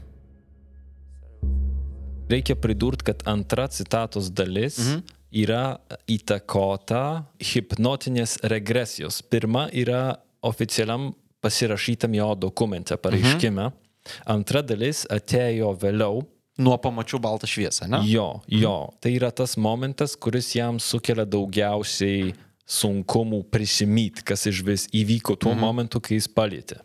[2.31, 5.03] Reikia pridurti, kad antra citatos dalis mhm.
[5.43, 5.63] yra
[6.09, 9.21] įtakota hipnotinės regresijos.
[9.21, 13.71] Pirma yra oficialiam pasirašytam jo dokumente, pareiškime.
[13.71, 14.19] Mhm.
[14.33, 16.23] Antra dalis atėjo vėliau.
[16.61, 18.01] Nuo pamačių baltą šviesą, ne?
[18.09, 18.75] Jo, jo.
[19.01, 22.33] Tai yra tas momentas, kuris jam sukelia daugiausiai
[22.71, 25.61] sunkumų prisimyti, kas iš vis įvyko tuo mhm.
[25.63, 26.81] momentu, kai jis palėtė.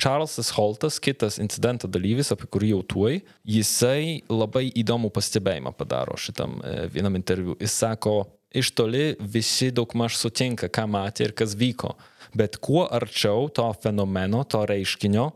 [0.00, 6.56] Čarlzas Holtas, kitas incidento dalyvis, apie kurį jau tuoj, jisai labai įdomų pastebėjimą padaro šitam
[6.58, 7.54] e, vienam interviu.
[7.62, 8.16] Jis sako,
[8.54, 11.92] iš toli visi daugmaž sutinka, ką matė ir kas vyko,
[12.36, 15.30] bet kuo arčiau to fenomeno, to reiškinio,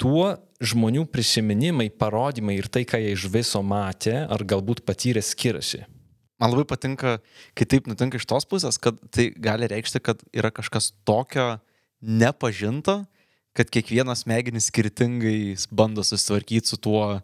[0.00, 5.84] tuo žmonių prisiminimai, parodymai ir tai, ką jie iš viso matė ar galbūt patyrė, skiriasi.
[6.40, 7.18] Man labai patinka,
[7.56, 11.58] kai taip nutinka iš tos pusės, kad tai gali reikšti, kad yra kažkas tokio
[12.00, 13.02] nepažinto,
[13.56, 17.20] kad kiekvienas smegenis skirtingai bando susitvarkyti su tuo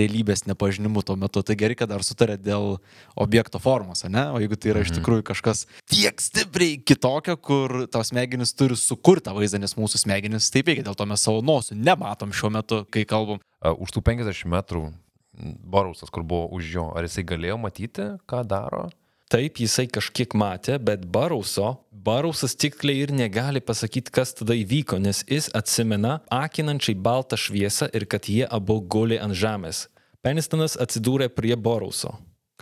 [0.00, 1.42] realybės nepažinimu tuo metu.
[1.46, 2.78] Tai gerai, kad dar sutarė dėl
[3.20, 4.26] objekto formos, ne?
[4.34, 9.34] O jeigu tai yra iš tikrųjų kažkas tiek stipriai kitokio, kur tavo smegenis turi sukurtą
[9.36, 13.06] vaizdą, nes mūsų smegenis taip veikia, dėl to mes savo nosų nematom šiuo metu, kai
[13.08, 13.42] kalbam.
[13.64, 14.90] Už tų 50 metrų
[15.34, 18.86] Borausas, kur buvo už jo, ar jisai galėjo matyti, ką daro?
[19.34, 25.24] Taip, jisai kažkiek matė, bet Barauso, Barausas tikliai ir negali pasakyti, kas tada įvyko, nes
[25.26, 29.88] jis atsimena akinančiai baltą šviesą ir kad jie abu guli ant žemės.
[30.22, 32.12] Penistonas atsidūrė prie Barauso.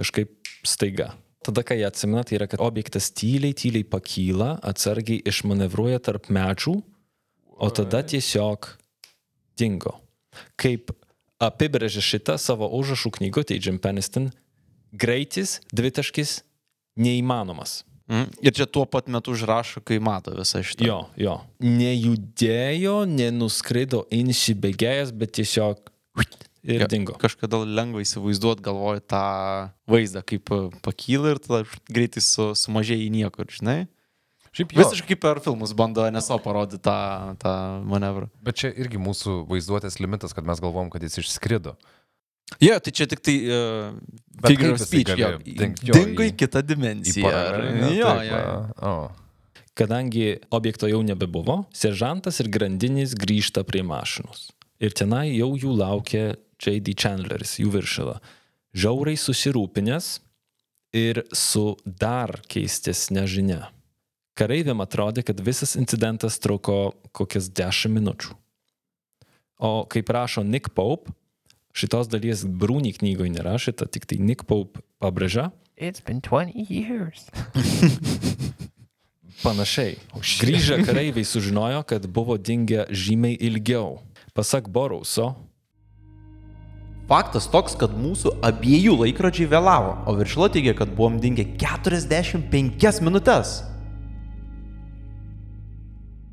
[0.01, 0.33] Kažkaip
[0.65, 1.11] staiga.
[1.45, 6.79] Tada, kai atsimena, tai yra, kad objektas tyliai, tyliai pakyla, atsargiai išmanevruoja tarp medžių,
[7.53, 8.71] o tada tiesiog
[9.61, 9.99] dingo.
[10.57, 10.95] Kaip
[11.43, 14.31] apibrėžė šitą savo užrašų knygutę Jim Peniston,
[14.97, 16.39] greitis, dvitaškis,
[17.01, 17.83] neįmanomas.
[18.11, 18.29] Mm.
[18.45, 20.85] Ir čia tuo pat metu užrašo, kai mato visą šitą.
[20.85, 21.39] Jo, jo.
[21.65, 25.81] Nejudėjo, nenuskrido insibėgėjęs, bet tiesiog
[26.63, 27.15] ir Jo, dingo.
[27.23, 29.23] Kažkada lengva įsivaizduoti, galvoju tą
[29.91, 33.81] vaizdą, kaip e, pakyla ir tada greitai su, sumažėja į niekur, žinai.
[34.53, 36.99] Šiaip jo, Visiškai kaip per filmus bando NSO parodyti tą,
[37.41, 37.55] tą
[37.89, 38.29] manevrą.
[38.45, 41.79] bet čia irgi mūsų vaizduotės limitas, kad mes galvom, kad jis išskrido.
[42.61, 43.95] Jo, tai čia tik tai uh,
[44.47, 45.09] figure of speech.
[45.17, 47.27] Jo, dingo į- į kitą Į dimensiją.
[47.27, 49.11] ar- paralelinę, Jo, taip, jo, O.
[49.75, 54.51] Kadangi objekto jau nebebuvo, seržantas ir grandinis grįžta prie mašinos.
[54.81, 56.93] Ir tenai jau jų laukia J.D.
[56.95, 58.19] Chandleris, jų viršila.
[58.77, 60.19] Žiauriai susirūpinęs
[60.93, 63.71] ir su dar keistesnė žinia.
[64.37, 68.37] Kareiviam atrodė, kad visas incidentas truko kokias 10 minučių.
[69.63, 71.13] O kaip rašo Nick Pope,
[71.77, 75.51] šitos dalies Brūny knygoje nerašyta, tik tai Nick Pope pabrėžia,
[75.83, 77.27] It's been 20 years.
[79.43, 79.97] Panašiai.
[80.15, 83.99] Grįžę kareiviai sužinojo, kad buvo dingę žymiai ilgiau.
[84.37, 85.33] Pasak Borauso,
[87.11, 93.59] Faktas toks, kad mūsų abiejų laikrodžiai vėlavo, o viršila teigia, kad buvom dingę 45 minutės.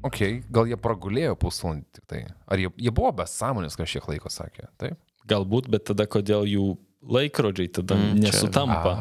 [0.05, 2.21] Ok, gal jie pragulėjo pusvalandį tik tai.
[2.47, 4.69] Ar jie, jie buvo be sąmonės kažkiek laiko, sakė.
[4.79, 5.01] Taip?
[5.29, 6.65] Galbūt, bet tada kodėl jų
[7.05, 8.93] laikrodžiai tada Mm, mm, čia- nesutampa.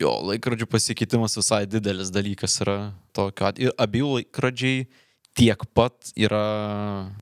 [0.00, 3.52] Jo, laikrodžių pasikeitimas visai didelis dalykas yra tokio.
[3.58, 4.86] Ir abiejų laikrodžiai
[5.36, 6.42] tiek pat yra...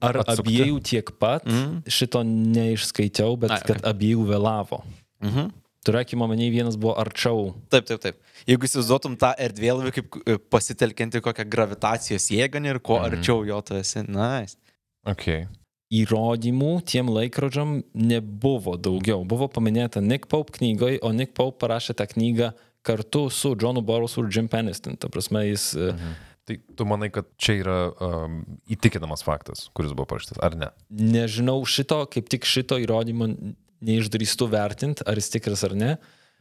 [0.03, 0.43] Ar Atsukti.
[0.43, 1.83] abiejų tiek pat, Mm.
[1.87, 4.83] šito neišskaičiau, bet Ai, kad abiejų vėlavo.
[5.23, 5.53] Mhm.
[5.85, 7.55] Turėkime omeny, vienas buvo arčiau.
[7.69, 8.17] Taip, taip, taip.
[8.49, 13.05] Jeigu įsivaizduotum tą erdvėlaivį kaip e, pasitelkianti kokią gravitacijos jėgą ir kuo Mhm.
[13.19, 14.57] arčiau jo tu esi, nice.
[15.07, 15.47] Ok.
[15.93, 19.25] Įrodymų tiem laikrodžiam nebuvo daugiau.
[19.29, 24.25] Buvo paminėta Nick Pope knygoje, o Nick Pope parašė tą knygą kartu su Johnu Borusu
[24.25, 24.97] ir Jim Peniston.
[24.97, 26.15] Ta prasme, jis mhm.
[26.45, 30.69] Tai tu manai, kad čia yra um, įtikinamas faktas, kuris buvo parašytas, ar ne?
[30.93, 33.31] nežinau šito, kaip tik šito įrodymo
[33.85, 35.95] neišdrįstu vertinti, ar jis tikras ar ne.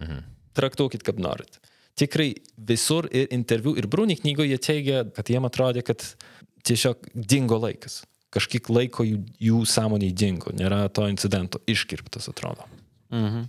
[0.03, 0.25] Mhm.
[0.59, 1.55] Traktuokit kaip norit.
[1.97, 6.03] Tikrai visur ir interviu ir Brūny knygoje jie teigia, kad jiem atrodė, kad
[6.67, 8.01] tiesiog dingo laikas.
[8.33, 12.65] Kažkiek laiko jų, jų sąmoniai dingo, nėra to incidento iškirptas, atrodo.
[13.13, 13.45] Mhm.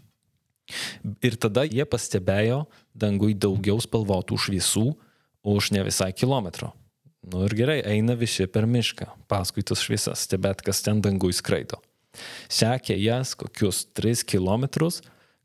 [1.25, 2.65] Ir tada jie pastebėjo
[2.97, 4.87] dangui daugiau spalvotų šviesų
[5.45, 6.73] už ne visai kilometro.
[7.25, 11.81] Nu ir gerai, eina visi per mišką, paskui tas šviesas, stebėt, kas ten dangui skraido.
[12.53, 14.69] Sekė jas kokius 3 km,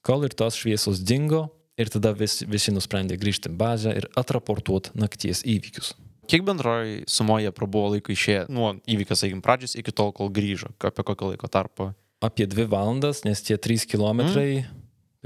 [0.04, 1.48] kol ir tos šviesos dingo
[1.80, 5.96] ir tada vis, visi nusprendė grįžti į bazę ir atraportuoti nakties įvykius.
[6.30, 10.70] Kiek bendroji sumoje prabuvo laiko išėję nuo įvykio, sakykim, pradžios iki tol, kol grįžo?
[10.86, 11.92] Apie kokį laiko tarpą?
[12.22, 14.68] Apie 2 valandas, nes tie 3 km mm.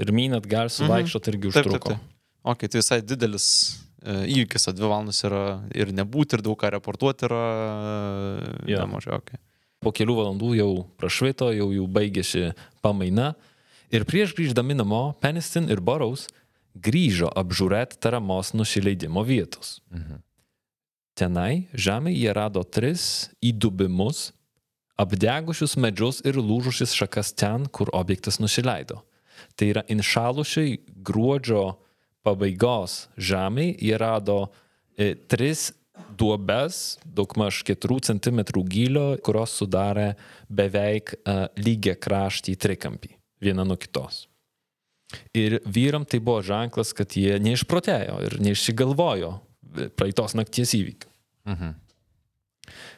[0.00, 1.96] pirmyn atgal suvaikščiot irgi Taip, taip, užtruko.
[1.96, 2.12] taip.
[2.44, 3.46] Ok, tai visai didelis
[4.00, 5.42] e, įvykis, dvi valandas yra
[5.76, 8.76] ir nebūti, ir daug ką reportuoti yra Jo.
[8.76, 8.84] yeah.
[8.86, 9.18] nemažai.
[9.20, 9.40] Okay.
[9.84, 13.34] po kelių valandų jau prašvito, jau jų baigėsi pamaina.
[13.92, 16.30] Ir prieš grįždami namo, Peniston ir Boraus
[16.74, 19.82] grįžo apžiūrėti tariamos nusileidimo vietos.
[19.92, 20.22] Mhm.
[21.14, 24.32] Tenai žemėje jie rado tris įdubimus,
[24.98, 29.02] apdegusius medžius ir lūžusius šakas ten, kur objektas nusileido.
[29.54, 31.76] Tai yra inšalušiai gruodžio
[32.26, 34.38] pabaigos žemėje jie rado
[34.98, 35.70] e, tris
[36.18, 40.14] duobes, daugmaž 4 cm gylio, kurios sudarė
[40.50, 44.24] beveik uh, lygiai kraštį trikampį, viena nuo kitos.
[45.34, 49.36] Ir vyram tai buvo ženklas, kad jie neišprotėjo ir neišsigalvojo
[49.96, 51.10] praeitos nakties įvykių.
[51.50, 51.74] Mhm.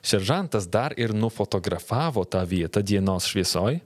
[0.03, 3.81] Seržantas dar ir nufotografavo tą vietą dienos šviesoj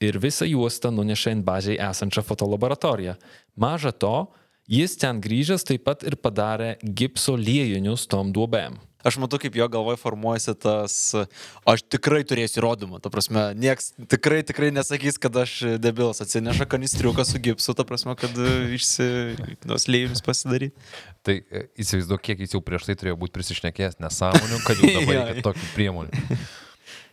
[0.00, 3.16] ir visą juostą nunešė ant bazėje esančią fotolaboratoriją.
[3.56, 4.28] Maža to,
[4.68, 8.76] jis ten grįžęs taip pat ir padarė gipso liejinius tom duobėm.
[9.06, 10.94] Aš matau, kaip jo galvoj formuojasi tas,
[11.70, 17.22] aš tikrai turėsiu įrodymą, ta prasme, nieks tikrai, tikrai nesakys, kad aš debilas atsineša kanistriuką
[17.22, 18.34] su gipsu, ta prasme, kad
[18.74, 20.74] išsinos lėjimus pasidaryti.
[21.22, 25.38] Tai e, įsivaizduok, kiek jis jau prieš tai turėjo būti prisišnekėjęs nesąmonių, kad jau dabar
[25.46, 26.26] tokių priemonių.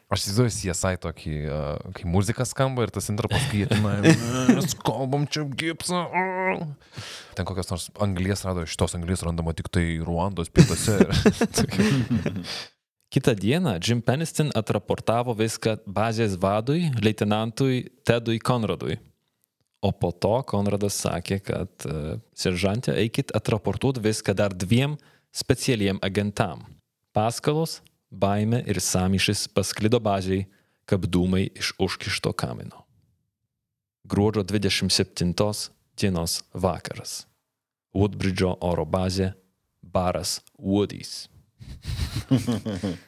[0.05, 3.95] Aš įsivaizduoju CSI tokį, uh, kai muzika skamba ir tas intrapas kietina,
[4.53, 6.03] mes kalbam čia gipsą.
[6.05, 6.61] uh."
[7.33, 10.99] Ten kokias nors anglijas rado, šitos anglijas randama tik tai Ruandos pietuose.
[13.15, 18.99] Kitą dieną Jim Peniston atraportavo viską bazės vadui, leitenantui Tedui Konradui.
[19.85, 24.99] O po to Konradas sakė, kad uh, seržantė eikit atraportuoti viską dar dviem
[25.33, 26.61] specialiem agentam.
[27.15, 27.79] Paskalos,
[28.11, 30.47] baime ir samišis pasklido bazėje,
[30.85, 32.85] kaip dūmai iš užkišto kamino.
[34.05, 37.25] Gruodžio 27 dienos vakaras.
[37.95, 39.33] Woodbridge'o oro bazė,
[39.81, 41.29] baras Woody's.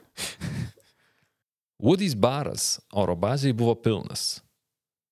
[1.83, 4.41] Woody's baras oro bazėje buvo pilnas.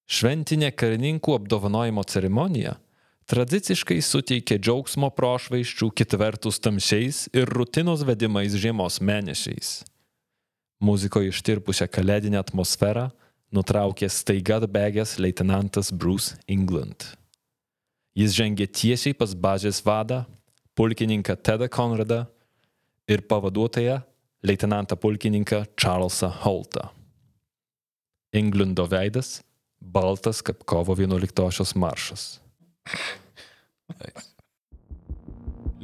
[0.06, 2.76] Šventinė karininkų apdovanojimo ceremonija
[3.32, 9.82] tradiciškai suteikė džiaugsmo prošvaiščių kitvertus tamsiais ir rutinos vedimais žiemos mėnesiais.
[10.84, 13.10] Muzikoje ištirpusią kalėdinę atmosferą
[13.56, 17.16] nutraukė staiga atbėgęs leitenantas Bruce England.
[18.16, 20.24] Jis žengė tiesiai pas bazės vadą,
[20.76, 22.26] pulkininką Tedą Konradą
[23.08, 24.00] ir pavaduotoją
[24.46, 26.90] leitenantą pulkininką Charlesą Holtą.
[28.36, 29.42] Englando veidas-
[29.96, 32.45] baltas kaip kovo 11 maršas.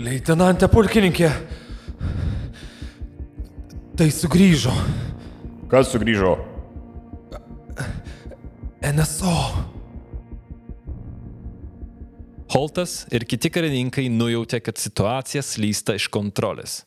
[0.01, 1.29] Leitenantė pulkininkė.
[3.97, 4.73] Tai sugrįžo.
[5.69, 6.31] Kas sugrįžo?
[8.81, 9.35] NSO.
[12.51, 16.81] Holtas ir kiti karininkai nujautė, kad situacija slysta iš kontrolės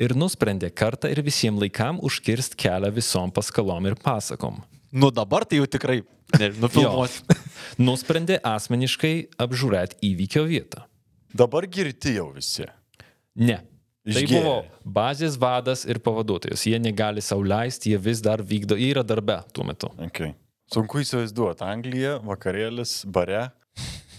[0.00, 4.60] ir nusprendė kartą ir visiems laikam užkirst kelią visom paskalom ir pasakom.
[4.92, 6.02] Nu dabar tai jau tikrai,
[6.36, 7.36] nežinau, filmuoti.
[7.76, 10.86] Nusprendė asmeniškai apžiūrėti įvykio vietą.
[11.36, 12.64] Dabar girti jau visi.
[13.36, 13.58] Ne.
[14.06, 14.38] Tai Išgėrė.
[14.38, 14.54] buvo
[14.96, 16.62] bazės vadas ir pavaduotojas.
[16.70, 19.90] Jie negali sauliaisti, jie vis dar vykdo, jie yra darbe tuo metu.
[20.06, 20.32] Okay.
[20.72, 21.66] Sunku įsivaizduoti.
[21.66, 23.48] Anglija, vakarėlis, bare,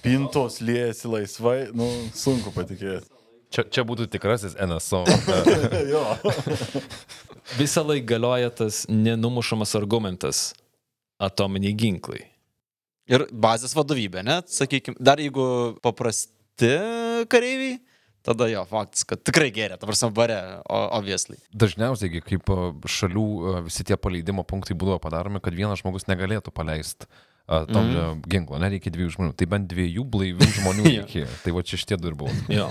[0.03, 3.07] pintos liejasi laisvai, nu, sunku patikėti.
[3.47, 5.05] Čia, čia būtų tikrasis NSO.
[5.93, 6.03] jo.
[7.55, 10.49] Visą laiką galioja tas nenumušamas argumentas-
[11.27, 12.25] atominiai ginklai.
[13.07, 16.73] Ir bazės vadovybė, net, sakykime, dar jeigu paprasti
[17.31, 17.77] kareiviai,
[18.27, 21.39] tada jo, faktas, kad tikrai geria, ta prasme, bare, obviously.
[21.55, 22.51] Dažniausiai, kaip
[22.97, 23.27] šalių
[23.69, 27.07] visi tie paleidimo punktai būdavo padaromi, kad vienas žmogus negalėtų paleisti
[27.47, 28.25] tom mm.
[28.27, 29.35] ginklo, nereikia dviejų žmonių.
[29.39, 30.97] Tai bent dviejų blaivių žmonių Jo.
[30.97, 31.29] reikėjo.
[31.45, 32.33] Tai va čia šitie du ir buvo.
[32.51, 32.67] Jo.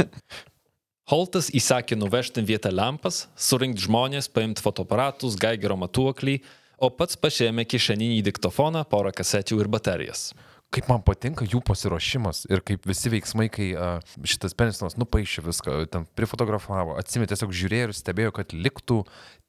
[1.06, 6.40] Holtas įsakė nuvežti vietą lampas, surinkti žmonės, paimti fotoaparatus, gaigero matuoklį,
[6.76, 10.30] o pats pašėmė kišeninį diktofoną, porą kasečių ir baterijas.
[10.74, 13.90] Kaip man patinka jų pasiruošimas ir kaip visi veiksmai, kai a,
[14.26, 19.04] šitas Penisonas nupaišė viską, ten prifotografavo, atsimė tiesiog žiūrėjo ir stebėjo, kad liktų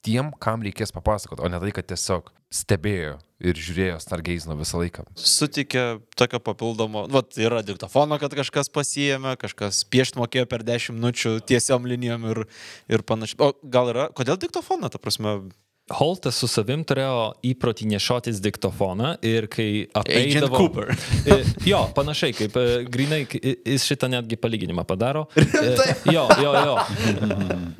[0.05, 5.07] tiem, kam reikės papasakoti, o ne tai, kad tiesiog stebėjo ir žiūrėjo Stargeizino visą laiką.
[5.17, 5.85] Sutikė
[6.17, 11.89] tokio papildomo, vat yra diktofono, kad kažkas pasijėmė, kažkas piešti mokėjo per 10 minučių tiesiom
[11.89, 12.45] linijom ir,
[12.93, 13.41] ir panašiai.
[13.41, 15.39] O gal yra, kodėl diktofoną, ta prasme,
[15.87, 20.57] Holtas su savim turėjo įprotį nešiotis diktofoną ir kai Agent apeidavo...
[20.59, 20.91] Cooper.
[21.27, 25.25] E, Jo, panašiai, kaip e, grinai, jis šitą netgi palyginimą padaro.
[25.37, 26.75] E, Jo, jo, jo.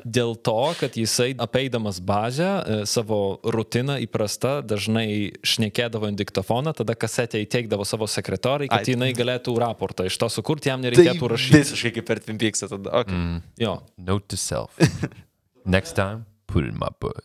[0.04, 2.48] Dėl to, kad jisai apeidamas bazę,
[2.88, 8.94] savo rutiną įprasta, dažnai šnekėdavo ant diktofoną, tada kasetę įteikdavo savo sekretoriai, kad Ai.
[8.96, 11.60] jinai galėtų raportą iš to sukurti, jam nereikėtų rašyti.
[11.62, 13.02] visiškai kaip per Twin Peaks tada.
[13.04, 13.14] Okay.
[13.14, 13.38] Mm.
[13.60, 13.78] Jo.
[14.00, 14.76] Note to self.
[15.68, 16.24] Next time,
[16.56, 17.24] in my butt.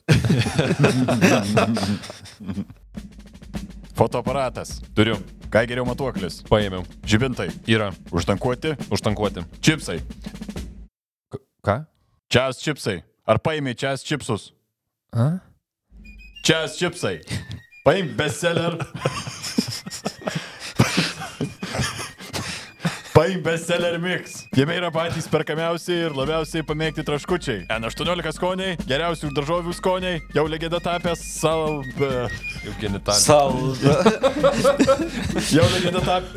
[3.95, 4.81] Fotoaparatas.
[4.95, 5.17] Turiu.
[5.49, 6.41] Gaigerio matuoklis.
[6.49, 6.83] Paėmiau.
[7.05, 7.49] Žibintai.
[7.69, 7.91] Yra.
[8.11, 8.75] Užtankuoti.
[8.91, 9.45] Užtankuoti.
[9.61, 9.99] Čipsai.
[11.63, 11.85] Ką?
[12.29, 13.03] Čias čipsai.
[13.25, 14.51] Ar paėmė čias čipsus?
[15.13, 15.39] A?
[16.43, 17.21] Čias čipsai.
[17.85, 18.79] Paim bestseller.
[23.23, 24.47] Paim bestseller mix.
[24.51, 27.61] Jame yra patys perkamiausi ir labiausiai pamėgti traškučiai.
[27.71, 31.79] N18 skoniai, geriausių daržovių skoniai, jau legenda tapęs sal...
[32.65, 33.23] Jau genitalė.
[33.23, 33.95] Salda.
[35.55, 36.27] Jau legenda, tap...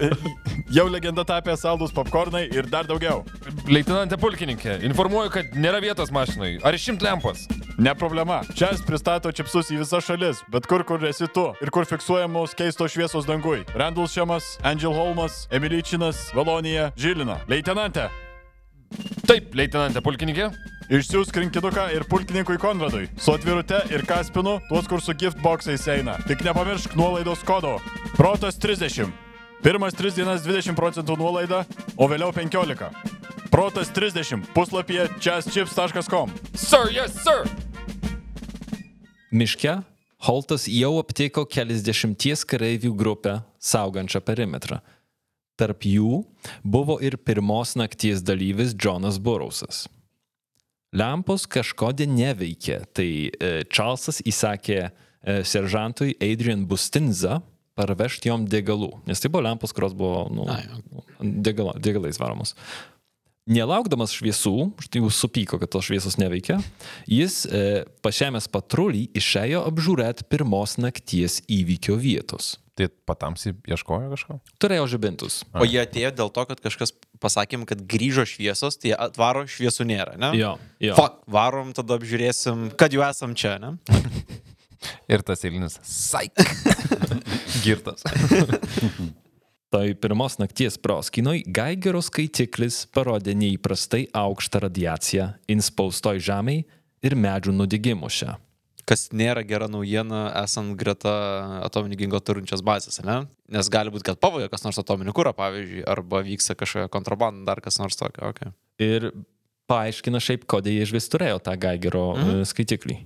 [0.79, 3.25] jau legenda tapęs saldus popkornai ir dar daugiau.
[3.67, 6.61] Leitenantė pulkininkė, informuoju, kad nėra vietos mašinai.
[6.63, 7.49] Ar išimt lempas?
[7.79, 8.41] Ne problema.
[8.57, 12.95] Čia pristato čipsus į visas šalis, bet kur kur esi tu ir kur fiksuojamos keistos
[12.95, 13.67] šviesos dangui.
[13.77, 17.41] Randulšemas, Angel Holmas, Emilyčinas, Valonija, Žilina.
[17.51, 18.09] Leitenante,
[19.27, 20.51] Taip, leitenantė pulkininkė.
[20.87, 23.09] išsiųsk rinkinuką ir pulkininkui Konradui.
[23.19, 26.15] Su atvirute ir kaspinu, tuos kur su gift boxais eina.
[26.29, 27.81] Tik nepamiršk nuolaidos kodo.
[28.17, 29.11] Protas 30.
[29.65, 31.65] Pirmas 3 dienas 20 procentų nuolaida,
[31.99, 32.91] o vėliau 15.
[33.51, 34.47] Protas 30.
[34.55, 36.31] Puslapyje chesschips.com.
[36.55, 37.43] Sir, yes, sir.
[39.33, 39.81] Miške
[40.27, 44.79] Holtas jau aptiko keliasdešimties kareivių grupę saugančią perimetrą.
[45.57, 46.23] Tarp jų
[46.65, 49.87] buvo ir pirmos nakties dalyvis Jonas Burrousas.
[50.97, 54.91] Lempos kažkodėl neveikė, tai e, Čarlzas įsakė e,
[55.45, 57.41] seržantui Adrian Bustinza
[57.77, 60.47] parvežti jom degalų, nes tai buvo lempos, kurios buvo nu,
[61.21, 62.55] degala, degalais varomos.
[63.47, 66.59] Nelaukdamas šviesų, štai jau supyko, kad tos šviesos neveikia,
[67.07, 72.57] jis e, pašėmęs patrulį išėjo apžiūrėti pirmos nakties įvykio vietos.
[72.77, 74.35] Tai patamsi ieškojo kažko?
[74.61, 75.39] Turėjo žibintus.
[75.57, 76.93] O jie atėjo dėl to, kad kažkas
[77.25, 80.35] pasakėm, kad grįžo šviesos, tai atvaro šviesų nėra, ne?
[80.37, 80.97] Jo, jo.
[80.99, 83.79] Fuck, varom, tada apžiūrėsim, kad jau esam čia, ne?
[85.13, 86.37] Ir tas eilinis saik.
[87.65, 88.05] Girtas.
[89.73, 96.63] Tai pirmos nakties proskinoj Geigerio skaitiklis parodė neįprastai aukštą radiaciją inspaustoj žemėj
[97.07, 98.37] ir medžių nudigimuose.
[98.87, 101.13] Kas nėra gera naujiena esant greta
[101.67, 103.25] atominį ginklą turinčios bazės, ne?
[103.53, 107.63] Nes gali būti, kad pavoja kas nors atominį kūrą, pavyzdžiui, arba vyksta kažkokia kontrabanda, dar
[107.65, 108.31] kas nors tokio.
[108.31, 108.55] Okay.
[108.83, 109.11] Ir
[109.71, 112.47] paaiškina šiaip, kodėl jie iš vis turėjo tą Gaigero mhm.
[112.49, 113.01] skaitiklį.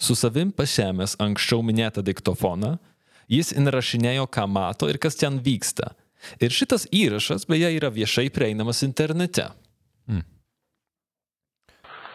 [0.00, 2.78] Su savim pašėmęs anksčiau minėtą diktofoną,
[3.30, 5.92] jis įrašinėjo, ką mato ir kas ten vyksta.
[6.40, 9.46] Ir šitas įrašas beje yra viešai prieinamas internete.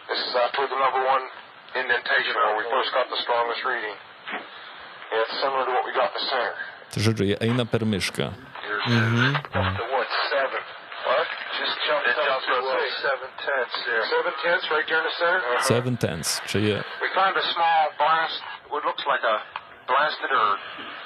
[0.06, 1.24] This is uh, to the number one
[1.86, 3.96] indentation where we first got the strongest reading.
[5.14, 6.54] It's similar to what we got in the center.
[6.90, 8.26] Tai žodžiu, jie eina per mišką.
[8.26, 9.30] Mm-hmm.
[9.38, 10.62] Up to what, seven?
[11.06, 11.28] What?
[11.58, 14.02] Just jumped up to uh, seven tenths there.
[14.10, 15.40] Seven tenths right there in the center?
[15.62, 16.30] Seven tenths.
[16.50, 16.78] Čia jie.
[17.02, 19.36] We found a small blast, what looks like a
[19.86, 20.58] blasted or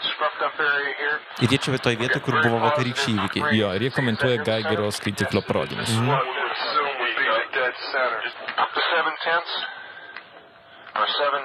[0.08, 1.16] scruffed up area here.
[1.44, 3.52] Ir jie čia vietoj vietoj, kur buvo vakarykščiai įvykiai.
[3.60, 5.92] Jo, ir jie komentuoja Gaigero skaitiklio parodymus.
[6.08, 6.24] What
[10.96, 11.44] Or seven...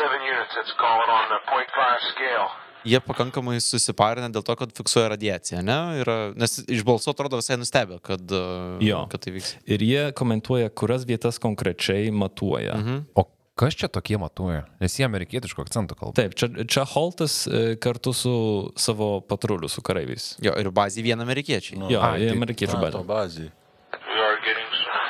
[0.00, 2.48] Seven units, let's call it on the 0.5 scale.
[2.86, 5.74] Jie pakankamai susiparinę dėl to, kad fiksuoja radiaciją, ne?
[6.00, 9.02] Yra, nes iš balso atrodo visai nustebę, kad, uh, Jo.
[9.12, 9.50] kad tai vyks.
[9.68, 12.78] Ir jie komentuoja, kurias vietas konkrečiai matuoja.
[12.78, 13.02] Mhm.
[13.20, 13.26] O
[13.60, 14.62] kas čia tokie matuoja?
[14.80, 16.16] Nes jie amerikietiško akcento kalba.
[16.16, 18.32] Taip, čia, čia Holtas e, kartu su
[18.80, 20.36] savo patruliu, su kareiviais.
[20.40, 21.82] Jo, ir bazį vieną amerikiečiai.
[21.92, 23.04] Jo, ai, jie tai- amerikiečių bazė.
[23.10, 23.50] bazė.
[23.92, 25.04] We are getting some...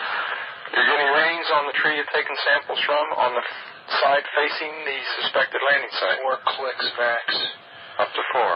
[0.75, 3.45] You're getting rains on the tree you're taking samples from on the
[4.05, 6.19] side facing the suspected landing site.
[6.23, 7.25] Four clicks max.
[7.99, 8.55] Up to four.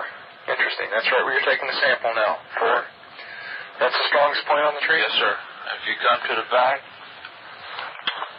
[0.49, 0.89] Interesting.
[0.93, 2.41] That's right where you're taking the sample now.
[2.61, 2.85] Four.
[3.81, 5.01] That's the strongest point on the tree?
[5.01, 5.35] Yes, sir.
[5.75, 6.79] If you come to the back,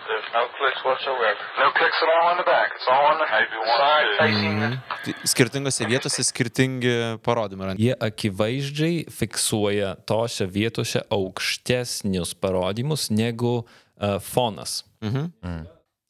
[0.06, 1.42] there's no clicks whatsoever.
[1.60, 2.70] No clicks at all on the back.
[2.78, 4.70] It's all on the side facing the...
[5.06, 6.94] Tai skirtingose vietose skirtingi
[7.26, 7.74] parodymai.
[7.74, 7.76] yra.
[7.78, 13.85] Jie akivaizdžiai fiksuoja tose vietose aukštesnius parodymus negu uh,
[14.22, 14.84] fonas.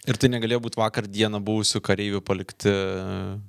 [0.06, 2.70] Ir tai negalėjo būti vakar dieną buvusių kareivių palikti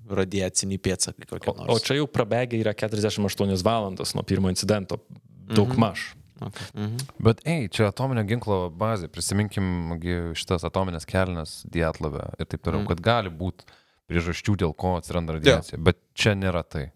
[0.08, 1.82] radiaciniai pėdsakai kokie O, o nors.
[1.84, 4.98] čia jau prabėgę yra 48 valandas nuo pirmo incidento.
[5.46, 6.14] Daug maž.
[6.40, 6.66] Okay.
[6.74, 6.96] Mhm.
[7.24, 12.82] Bet, ei, čia atominio ginklo bazė, prisiminkim gi šitas atominės kelnes Dietlavę ir taip toliau,
[12.82, 12.88] Mm.
[12.90, 13.64] kad gali būti
[14.10, 15.78] priežasčių, dėl ko atsiranda radiacija.
[15.80, 16.90] Bet čia nėra tai.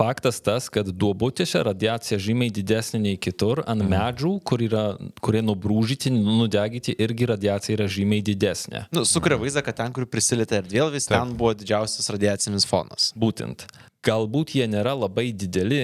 [0.00, 4.84] Faktas tas, kad duobutėse radiacija žymiai didesnė nei kitur, ant medžių, kur yra,
[5.20, 8.86] kurie nubrūžyti, nudegyti, irgi radiacija yra žymiai didesnė.
[8.96, 13.10] Nu, sukuria vaizdą, kad ten, kur prisilietė erdvėlvis, ten buvo didžiausias radiacinis fonas.
[13.12, 13.66] Būtent.
[14.06, 15.82] Galbūt jie nėra labai dideli,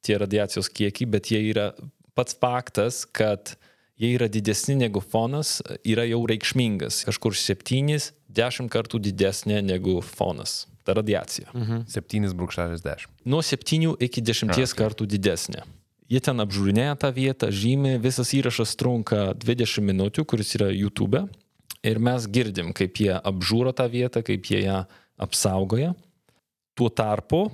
[0.00, 1.74] tie radiacijos kiekiai, bet jie yra
[2.16, 3.58] pats faktas, kad
[4.00, 7.04] jie yra didesni negu fonas, yra jau reikšmingas.
[7.10, 7.36] Kažkur
[8.30, 10.66] 7-10 kartų didesnė negu fonas.
[10.84, 11.50] Ta radiacija.
[11.52, 13.06] 7,10.
[13.24, 15.64] Nuo 7 iki 10 kartų didesnė.
[16.10, 21.28] Jie ten apžiūrinėja tą vietą, žymi, visas įrašas trunka 20 minučių, kuris yra YouTube.
[21.86, 24.80] Ir mes girdim, kaip jie apžiūro tą vietą, kaip jie ją
[25.20, 25.94] apsaugoja.
[26.74, 27.46] Tuo tarpu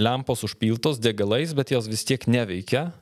[0.00, 2.92] lempos užpiltos degalais, bet jos vis tiek neveikia.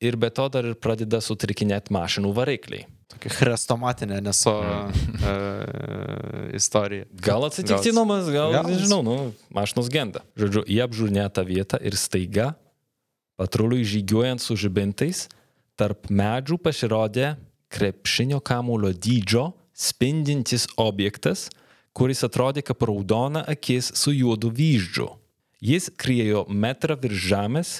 [0.00, 2.86] Ir be to dar ir pradeda sutrikinėti mašinų varikliai.
[3.18, 4.92] Tokia chrestomatinė neso uh,
[6.54, 7.08] istorija.
[7.18, 8.68] Gal atsitiktinumas, gal, Gal.
[8.70, 9.16] nežinau, nu,
[9.50, 10.22] mašinos genda.
[10.38, 12.52] Žodžiu, jie apžiūrinėja tą vietą ir staiga,
[13.34, 15.26] patruliui žygiuojant su žibintais,
[15.74, 17.32] tarp medžių pasirodė
[17.74, 21.48] krepšinio kamulio dydžio spindintis objektas,
[21.90, 25.10] kuris atrodė kaip raudona akis su juodu vyždžiu.
[25.58, 27.78] Jis kriejo metrą virš žemės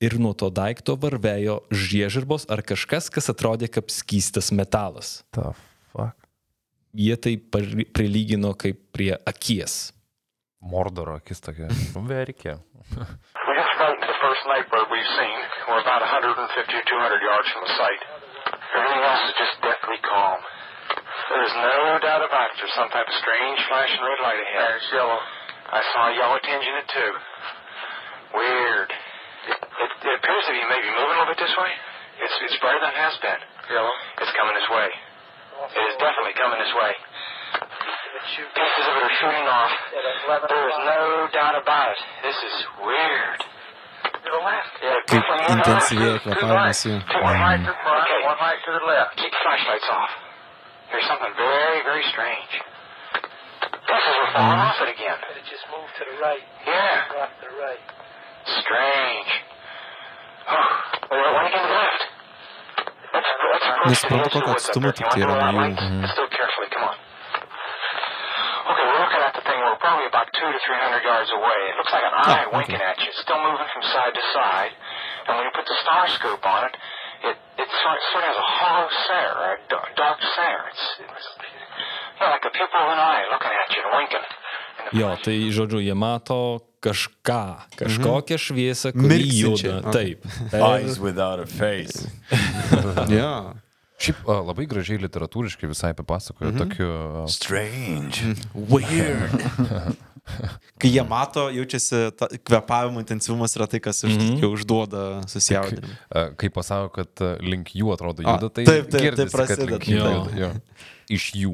[0.00, 5.20] ir nuo to daikto varvėjo žiežirbos ar kažkas, kas atrodė kaip skystas metalas.
[5.36, 5.52] The
[5.92, 6.16] fuck.
[6.96, 9.92] Jie tai prilygino kaip prie akies.
[10.60, 11.68] Mordoro akis tokia.
[11.94, 12.58] Nu, Verkė.
[14.20, 15.38] First night bird we've seen.
[15.68, 18.02] We're about 150 or 200 yards from the site.
[18.76, 20.40] Everything else is just deathly calm.
[21.30, 22.60] There's no doubt about it.
[22.60, 24.70] There's some type of strange flashing red light ahead.
[24.76, 25.18] It's yellow.
[25.72, 27.12] I saw yellow tinge in it too.
[28.36, 28.90] Weird.
[29.48, 31.72] It, it, it appears to be maybe moving a little bit this way.
[32.20, 33.40] It's, it's brighter than it has been.
[33.72, 33.94] Yellow?
[34.20, 34.88] It's coming this way.
[35.70, 36.92] It is definitely coming this way.
[38.20, 39.72] Pieces of it are shooting off.
[40.48, 42.00] There is no doubt about it.
[42.22, 43.40] This is weird.
[44.20, 44.72] To the left.
[44.84, 46.20] Yeah, Kaip definitely one intensyvėja right.
[46.20, 46.96] To the kvėpavimas jų.
[47.24, 48.20] one right to the front, okay.
[48.28, 49.12] one right to the left.
[49.16, 50.12] Keep flashlights off.
[50.92, 52.52] There's something very, very strange.
[53.88, 54.68] Pieces are falling mm.
[54.68, 55.18] off it again.
[55.36, 56.44] It just moved to the right.
[56.68, 57.24] Yeah.
[57.24, 57.80] Off to the right.
[58.46, 59.30] Strange.
[60.50, 60.68] Oh,
[61.10, 62.02] well, one again to the left.
[63.12, 64.92] Let's, let's approach Nesuprantu, the edge of the kokio woods up atstumo there.
[64.92, 66.00] tik You tai wanna yra go nuo that jų.
[66.00, 66.08] way?
[66.14, 66.96] Still carefully, come on.
[68.70, 69.58] Okay, we're looking at the thing.
[69.60, 71.58] We're probably about two to three hundred yards away.
[71.70, 72.56] It looks like an eye okay.
[72.56, 73.08] winking at you.
[73.10, 74.72] It's still moving from side to side.
[75.26, 76.74] And when you put the star scope on it,
[77.30, 80.62] it it sort, sort of has a hollow center, or a dark, dark center.
[80.70, 81.28] It's, it's
[82.20, 84.26] Yeah, like a pupil of an eye looking at you and winking.
[84.78, 87.40] And the Jo, tai žodžiu, jie mato kažką,
[87.76, 89.80] kažkokią šviesą, kuri juda.
[89.92, 90.24] Taip.
[90.52, 92.06] Eyes without a face.
[93.12, 93.52] Ja.
[94.00, 96.60] Šiaip a, labai gražiai literatūriškai visai papasakojo, mhm.
[96.62, 96.86] tokiu...
[97.20, 98.30] a, Strange.
[98.54, 99.34] Weird.
[100.80, 104.30] Kai jie mato, jaučiasi, ta, kvepavimo intensyvumas yra tai, kas iš Mhm.
[104.38, 105.92] tikrųjų užduoda susijaudinimą.
[106.16, 109.80] a, Kai pasako, kad link jų atrodo juda, tai taip, taip, girdisi, taip kad prasideda.
[109.84, 110.24] jų Jo.
[110.38, 110.50] jo.
[111.10, 111.52] Iš jų.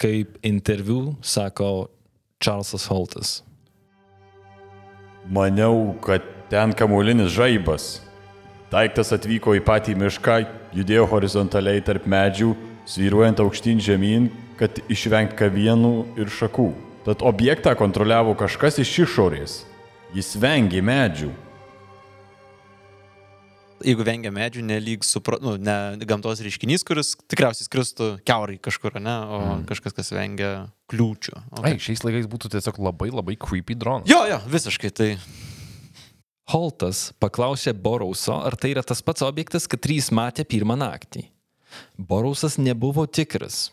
[0.00, 1.90] Kaip interviu sako
[2.40, 3.42] Čarlzas Holtas.
[5.30, 8.00] Maniau, kad ten kamuolinis žaibas.
[8.70, 10.38] Daiktas atvyko į patį mišką,
[10.74, 12.48] judėjo horizontaliai tarp medžių,
[12.90, 14.26] svyruojant aukštyn žemyn,
[14.58, 16.72] kad išvengt kavienų ir šakų.
[17.06, 19.54] Tad objektą kontroliavo kažkas iš išorės.
[20.10, 21.30] Jis vengė medžių.
[23.84, 29.14] Jeigu vengia medžių, nelyg supra, nu, ne gamtos reiškinys, kuris tikriausiai skristų keurai kažkur, ne,
[29.24, 29.62] o mm.
[29.70, 30.50] kažkas, kas vengia
[30.92, 31.36] kliūčių.
[31.62, 34.10] Ai, šiais laikais būtų tiesiog labai labai creepy dronas.
[34.10, 35.10] Jo, jo, visiškai tai.
[36.50, 41.28] Holtas paklausė Borauso, ar tai yra tas pats objektas, kad trys matė pirmą naktį.
[41.96, 43.68] Borausas nebuvo tikras.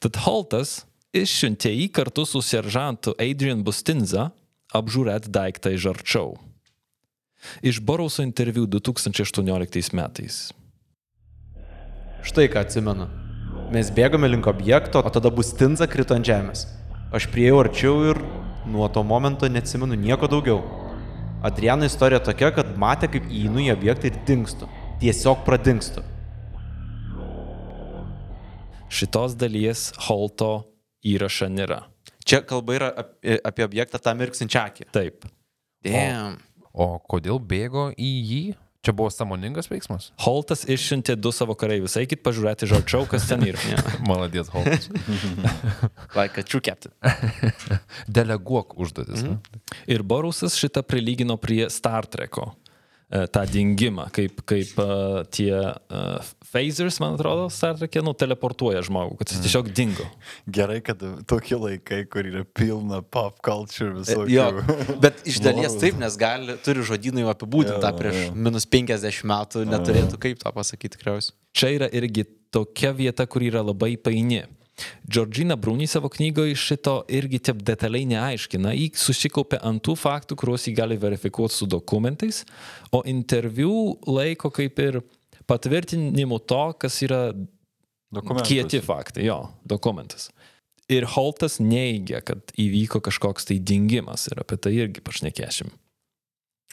[0.00, 0.80] Tad Holtas
[1.16, 4.30] išsiuntė jį kartu su seržantu Adrian Bustinza
[4.76, 6.34] apžiūrėti daiktą iš arčiau.
[7.62, 10.52] Iš Borauso interviu 2018 metais.
[12.26, 13.06] Štai ką atsimenu.
[13.74, 16.66] Mes bėgome link objekto, o tada bus tinza krito ant žemės.
[17.14, 18.20] Aš prieėjau arčiau ir
[18.66, 20.60] nuo to momento neatsimenu nieko daugiau.
[21.46, 24.68] Adriano istorija tokia, kad matė, kaip įeinu į objektą ir dinkstu.
[25.02, 26.02] Tiesiog pradingstu.
[28.90, 30.66] Šitos dalies Holto
[31.06, 31.84] įrašą nėra.
[32.26, 34.88] Čia kalba yra apie, apie objektą tą mirksinčią akį.
[34.94, 35.26] Taip.
[35.86, 36.40] Damn.
[36.40, 36.55] O
[37.08, 38.44] kodėl bėgo į jį?
[38.86, 40.12] Čia buvo samoningas veiksmas?
[40.22, 41.96] Holtas išsiuntė du savo kareivius.
[41.98, 43.58] Eikit pažiūrėti iš arčiau, kas ten yra.
[44.06, 44.86] Maladės Holtas.
[46.18, 46.94] Like a true captain.
[48.06, 49.24] Deleguok užduotis.
[49.26, 49.40] Mm.
[49.90, 52.52] Ir Borusas šitą prilygino prie Star Treko.
[53.10, 58.82] E, tą dingimą, kaip, kaip uh, tie uh, phasers, man atrodo, Star Trek'e, nu, teleportuoja
[58.86, 60.06] žmogų, kad jis tiesiog dingo.
[60.58, 64.28] Gerai, kad tokie laikai, kur yra pilna pop culture visokių.
[64.32, 64.48] Jo,
[65.04, 69.30] bet iš dalies taip, nes gali, turi žodynai jau apibūdinti tą Jo, prieš minus 50
[69.32, 71.36] metų, neturėtų kaip tą pasakyti tikriausiai.
[71.56, 74.44] Čia yra irgi tokia vieta, kur yra labai paini.
[75.08, 78.74] Georgina Bruni savo knygoje šito irgi taip detaliai neaiškina.
[78.76, 82.42] Jį susikaupė ant tų faktų, kuriuos jį gali verifikuoti su dokumentais,
[82.92, 85.00] o interviu laiko kaip ir
[85.48, 87.22] patvirtinimu to, kas yra
[88.12, 88.48] Dokumentas.
[88.48, 90.28] kieti faktai, jo, dokumentas.
[90.92, 95.72] Ir Holtas neigia, kad įvyko kažkoks tai dingimas ir apie tai irgi pašnekėšim.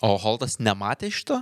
[0.06, 1.39] O Holtas nematė šito?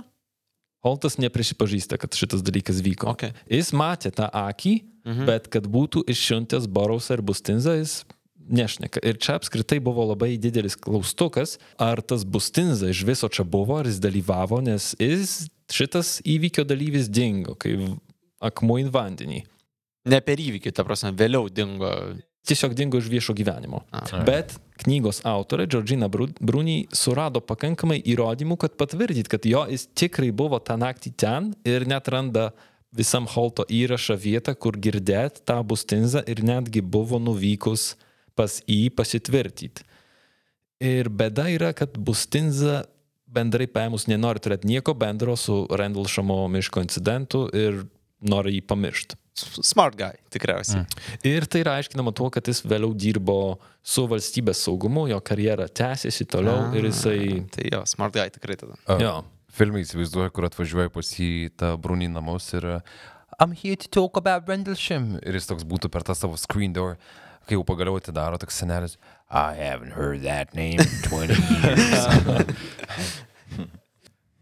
[0.82, 3.12] Holtas neprisipažįsta, kad šitas dalykas vyko.
[3.12, 3.36] Okay.
[3.50, 5.28] Jis matė tą akį, mhm.
[5.28, 8.02] bet kad būtų išsiuntęs Borausą ir Bustinzą, jis
[8.48, 9.02] nešneka.
[9.06, 13.88] Ir čia apskritai buvo labai didelis klaustukas, ar tas Bustinza iš viso čia buvo, ar
[13.90, 17.96] jis dalyvavo, nes jis šitas įvykio dalyvis dingo, kaip
[18.42, 19.42] akmuo į vandenį.
[20.10, 21.90] Ne per įvykį, ta prasme, vėliau dingo.
[22.42, 23.84] Tiesiog dingo iš viešo gyvenimo.
[23.94, 24.02] A.
[24.26, 30.32] Bet knygos autorė Georgina Bru- Bruni surado pakankamai įrodymų, kad patvirtyti, kad jo jis tikrai
[30.34, 32.48] buvo tą naktį ten ir net randa
[32.96, 37.94] visam Holto įrašą vietą, kur girdėt tą bustinzą ir netgi buvo nuvykus
[38.36, 39.84] pas jį pasitvirtyti.
[40.82, 42.82] Ir bėda yra, kad bustinza
[43.32, 47.84] bendrai paėmus nenori turėti nieko bendro su Rendlšamo miško incidentu ir
[48.22, 49.18] nori jį pamiršti.
[49.64, 50.82] Smart guy, tikriausiai.
[50.82, 51.04] Mm.
[51.30, 56.26] Ir tai yra aiškinama tuo, kad jis vėliau dirbo su valstybės saugumu, jo karjera tęsiasi
[56.28, 57.22] toliau ir jisai...
[57.54, 58.76] Tai jo, smart guy tikrai tada.
[59.00, 59.14] Jo.
[59.52, 62.80] Filmai įsivaizduoju, kur atvažiuoja pas jį tą brūnį namus ir uh,
[63.40, 65.18] I'm here to talk about Rendlesham.
[65.26, 66.98] Ir jis toks būtų per tą savo screen door,
[67.48, 68.98] kai jau pagaliau atidaro toks senelis.
[69.28, 72.06] I haven't heard that name in 20 years.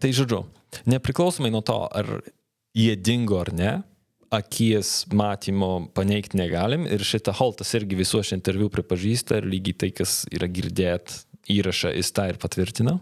[0.00, 0.44] Tai žodžiu,
[0.88, 2.06] nepriklausomai nuo to, ar
[2.76, 3.72] jie dingo ar ne,
[4.32, 10.22] akies matymo paneigti negalim ir šitą Holtas irgi visuose interviu pripažįsta ir lygiai tai, kas
[10.32, 11.18] yra girdėt
[11.50, 12.96] įrašą, jis tą ir patvirtina.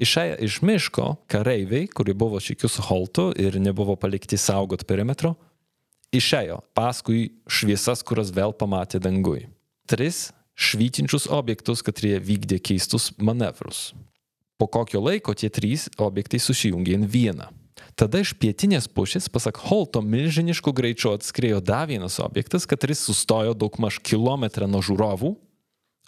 [0.00, 5.34] Išėję iš miško, kareiviai, kurie buvo šikiu su Holtu ir nebuvo palikti saugot perimetro,
[6.16, 9.50] išėjo paskui šviesas, kurias vėl pamatė dangui.
[9.84, 13.90] Tris švytinčius objektus, kurie vykdė keistus manevrus.
[14.56, 17.50] Po kokio laiko tie trys objektai susijungė į vieną.
[17.96, 23.76] Tada iš pietinės pusės, pasak Holto, milžinišku greičiu atskrėjo dar vienas objektas, kuris sustojo daug
[23.80, 25.34] maž kilometrą nuo žiūrovų,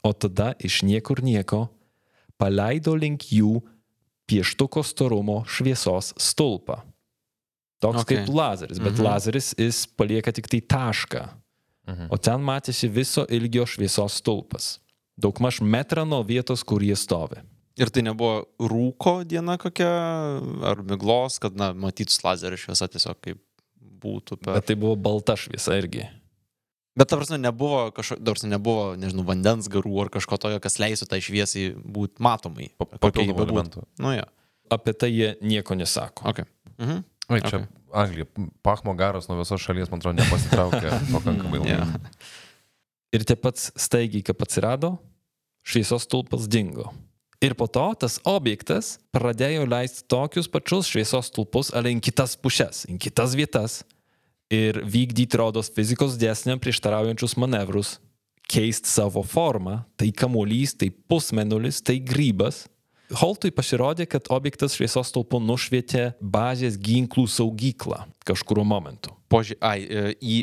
[0.03, 1.67] o tada iš niekur nieko
[2.41, 3.61] paleido link jų
[4.33, 6.81] pieštuko storumo šviesos stulpą.
[7.83, 8.23] Toks okay.
[8.23, 9.05] Kaip lazeris, bet mhm.
[9.05, 11.29] lazeris jis palieka tik tai tašką.
[12.15, 14.79] o ten matėsi viso ilgio šviesos stulpas.
[15.19, 17.43] Daugmaž metrą nuo vietos, kur jie stovi.
[17.77, 19.91] Ir tai nebuvo rūko diena kokia,
[20.71, 23.41] ar miglos, kad, na, matytus lazerio šviesa tiesiog kaip
[24.03, 24.61] būtų per...
[24.61, 26.07] Bet tai buvo balta šviesa irgi.
[26.99, 30.77] Bet, ta prasme, nebuvo kažko, ta prasme, nebuvo, nežinau, vandens garų ar kažko tokio, kas
[30.83, 32.69] leisų tai šviesai būti matomai.
[32.77, 33.85] Papildomų elementų.
[34.03, 34.27] Nu, jo.
[34.73, 36.29] Apie tai jie nieko nesako.
[36.33, 36.49] Okay.
[36.79, 37.07] Mhm.
[37.33, 37.71] Oi, čia Okay.
[37.93, 38.25] Anglija,
[38.65, 41.75] pachmo garas nuo visos šalies, man atrodo, nepasitraukė pakankamai ilgai.
[41.75, 41.91] Yeah.
[43.13, 44.95] Ir tie pats staigiai, kaip atsirado,
[45.69, 46.89] šviesos stulpas dingo.
[47.43, 52.87] Ir po to tas objektas pradėjo leisti tokius pačius šviesos stulpus, ale į kitas pušes,
[52.89, 53.83] į kitas vietas.
[54.53, 57.95] Ir vykdyti rodos fizikos dėsniam prieštaraujančius manevrus,
[58.53, 62.67] keisti savo formą, tai kamuolys, tai pusmenulis, tai grybas.
[63.17, 69.13] Holtui pasirodė, kad objektas šviesos stulpu nušvietė bazės ginklų saugyklą kažkuriuo momentu.
[69.33, 70.37] Požiūrė, ai, e, į,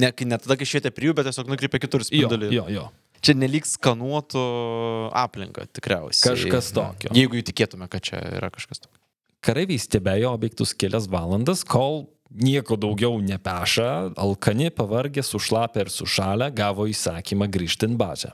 [0.00, 2.50] ne, kai ne tada, kai švietė prie jų, bet tiesiog nukreipė kitur Jo, spindulį.
[2.56, 2.86] jo, jo.
[3.24, 4.40] Čia nelik skanuotų
[5.16, 6.34] aplinką, tikriausiai.
[6.34, 7.12] Kažkas tokio.
[7.16, 9.00] Jeigu jų tikėtume, kad čia yra kažkas tokio.
[9.44, 16.88] Kareiviai stebėjo objektus kelias valandas, kol nieko daugiau nepeša, alkani, pavargę, sušlapę ir sušalę gavo
[16.90, 18.32] įsakymą grįžti į bazę.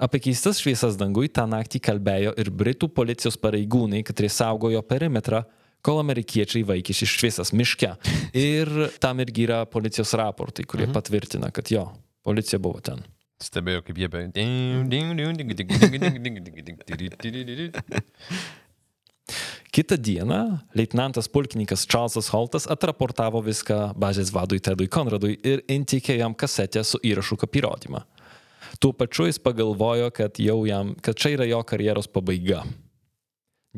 [0.00, 5.42] Apie keistas šviesas dangui tą naktį kalbėjo ir Britų policijos pareigūnai, kurie saugojo perimetrą,
[5.84, 7.92] kol amerikiečiai vaikėsi šviesas miške.
[8.36, 8.72] Ir
[9.02, 11.86] tam irgi yra policijos raportai, kurie patvirtina, kad jo,
[12.26, 13.04] policija buvo ten.
[13.38, 14.24] Stebėjau, kaip jie be...
[19.78, 26.34] Kitą dieną leitnantas pulkininkas Čarlzas Holtas atraportavo viską bazės vadui Tedui Konradui ir intikė jam
[26.34, 28.00] kasetę su įrašu kaip įrodymą.
[28.82, 32.64] Tuo pačiu jis pagalvojo, kad, jam, kad čia yra jo karjeros pabaiga.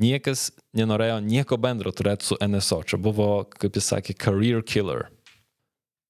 [0.01, 2.81] Niekas nenorėjo nieko bendro turėti su NSO.
[2.89, 5.11] Čia buvo, kaip jis sakė, career killer.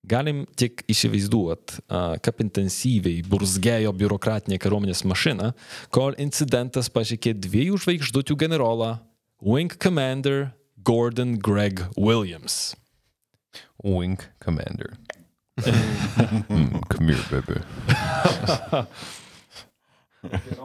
[0.07, 1.83] Galim tik įsivaizduoti,
[2.23, 5.51] kaip intensyviai burzgėjo biurokratinė kariuomenės mašina,
[5.91, 9.01] kol incidentas pasiekė dviejų žvaigždučių generolą
[9.43, 10.53] Wing Commander
[10.85, 12.77] Gordon Greg Williams.
[13.83, 14.99] Wink Commander.
[15.59, 17.61] Mm, Come here, baby.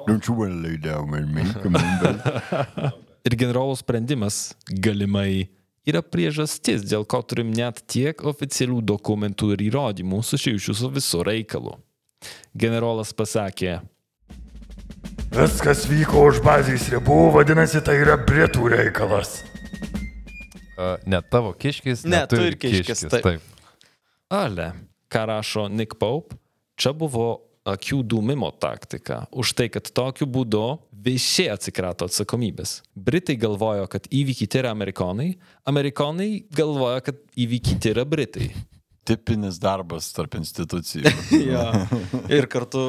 [0.06, 2.92] Don't you want to lay down with me, commander?
[3.26, 5.48] Ir generolo sprendimas galimai
[5.88, 11.78] yra priežastis, dėl ko turim net tiek oficialių dokumentų ir įrodymų susijusių su visu reikalu.
[12.52, 13.80] Generolas pasakė,
[15.34, 19.42] Viskas vyko už bazės ribų, vadinasi, tai yra Britų reikalas.
[20.76, 23.24] Uh, ne tavo kiškis, Ne, tu tu ir kiškis, taip.
[23.24, 23.42] Taip.
[24.30, 24.74] ale,
[25.10, 26.36] ką rašo Nick Pope,
[26.76, 29.24] čia buvo akių dūmimo taktika.
[29.32, 30.64] Už tai, kad tokiu būdu
[31.06, 32.82] visi atsikrato atsakomybės.
[32.94, 35.32] Britai galvojo, kad įvykiai tai yra amerikonai,
[35.66, 38.52] amerikonai galvoja, kad įvykiai tai yra britai.
[39.06, 41.12] Tipinis darbas tarp institucijų.
[41.46, 41.86] Ja.
[42.32, 42.82] Ir kartu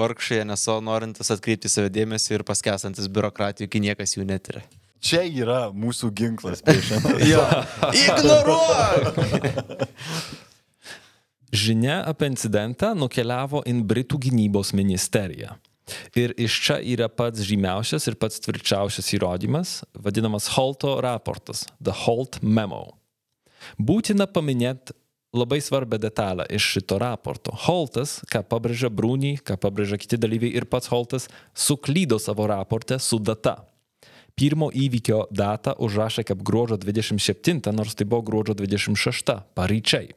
[0.00, 4.64] vargšai NSO norintis atkreipti savo dėmesį ir paskesantis biurokratijų, kai niekas jų netyria.
[5.06, 7.14] Čia yra mūsų ginklas prieš NSO.
[7.28, 7.62] Ja.
[7.94, 9.20] Ignoruok!
[11.56, 15.54] Žinia apie incidentą nukeliavo į Britų gynybos ministeriją.
[16.18, 22.40] Ir iš čia yra pats žymiausias ir pats tvirčiausias įrodymas, vadinamas Holto raportas, The Holt
[22.42, 22.96] Memo.
[23.78, 24.94] Būtina paminėti
[25.34, 27.54] labai svarbią detalę iš šito raporto.
[27.66, 33.18] Holtas, ką pabrėžia Brūny, ką pabrėžia kiti dalyviai ir pats Holtas, suklydo savo raporte su
[33.18, 33.64] data.
[34.36, 40.12] Pirmo įvykio datą užrašė kaip gruodžio 27, nors tai buvo gruodžio 26, paryčiai.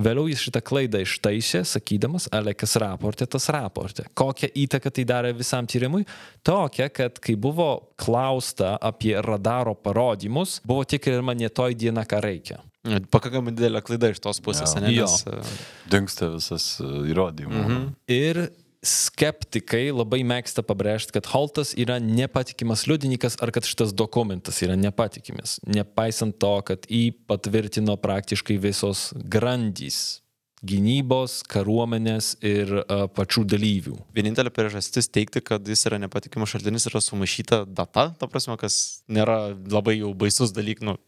[0.00, 4.06] Vėliau jis šitą klaidą ištaisė, sakydamas, ale kas raporte, tas raporte.
[4.16, 6.06] Kokią įtaką tai darė visam tyrimui?
[6.46, 7.68] Tokia, kad kai buvo
[8.00, 12.62] klausta apie radaro parodymus, buvo tikrinama ne toj diena, ką reikia.
[12.82, 14.80] Pakankamai didelė klaida iš tos pusės, Jo.
[14.80, 14.92] ne?
[14.94, 15.04] Jo.
[15.04, 17.66] Nes, uh, Dinksta visas e, įrodymas.
[17.66, 17.82] Mhm.
[18.08, 18.40] Ir
[18.80, 25.58] skeptikai labai mėgsta pabrėžti, kad Holtas yra nepatikimas liudininkas ar kad šitas dokumentas yra nepatikimas,
[25.68, 30.20] nepaisant to, kad jį patvirtino praktiškai visos grandys
[30.64, 33.94] gynybos, kariuomenės ir uh, pačių dalyvių.
[34.16, 39.54] vienintelė priežastis teikti, kad jis yra nepatikimas šaltinis, yra sumaišyta data, ta prasme, kas nėra
[39.56, 40.84] labai jau baisus dalykas.
[40.84, 40.98] Nu,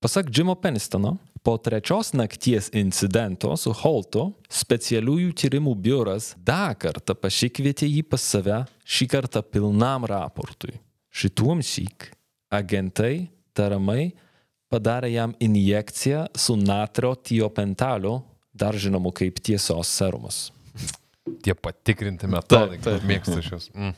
[0.00, 7.84] Pasak Jimo Penistono, po trečios nakties incidento su Holtu specialiųjų tyrimų biuras dar kartą pasikvietė
[7.84, 10.72] jį pas save, šį kartą pilnam raportui.
[11.12, 12.06] Šituom šyk
[12.48, 14.14] agentai tariamai
[14.72, 18.22] padarė jam injekciją su natrio tiopentaliu,
[18.56, 20.46] dar žinomu kaip tiesos serumas.
[21.44, 23.02] Tie patikrinti metodai, Taip, taip.
[23.02, 23.68] kaip mėgstu šios.
[23.76, 23.92] Mm.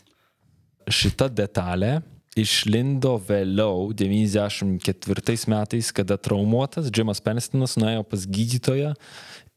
[0.90, 2.00] Šita detalė
[2.38, 8.94] išlindo vėliau, 94 metais, kada traumuotas Jimas Penstonas nuėjo pas gydytoją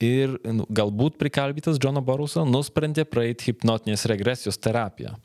[0.04, 5.16] ir nu, galbūt prikalbytas Džono Boruso nusprendė praeiti hipnotinės regresijos terapiją.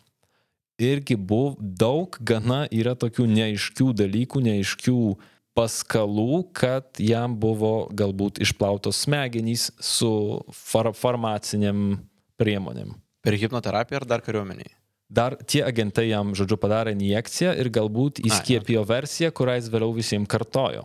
[0.80, 5.00] Irgi buvo daug gana yra tokių neaiškių dalykų, neaiškių
[5.58, 11.98] paskalų, kad jam buvo galbūt išplautos smegenys su far farmaciniam
[12.40, 12.94] priemonėm.
[13.20, 14.79] Per hipnoterapiją ar dar kariuomeniai?
[15.10, 20.30] Dar tie agentai jam, žodžiu, padarė injekciją ir galbūt įskiepijo versiją, kurią jis vėliau visiems
[20.30, 20.84] kartojo.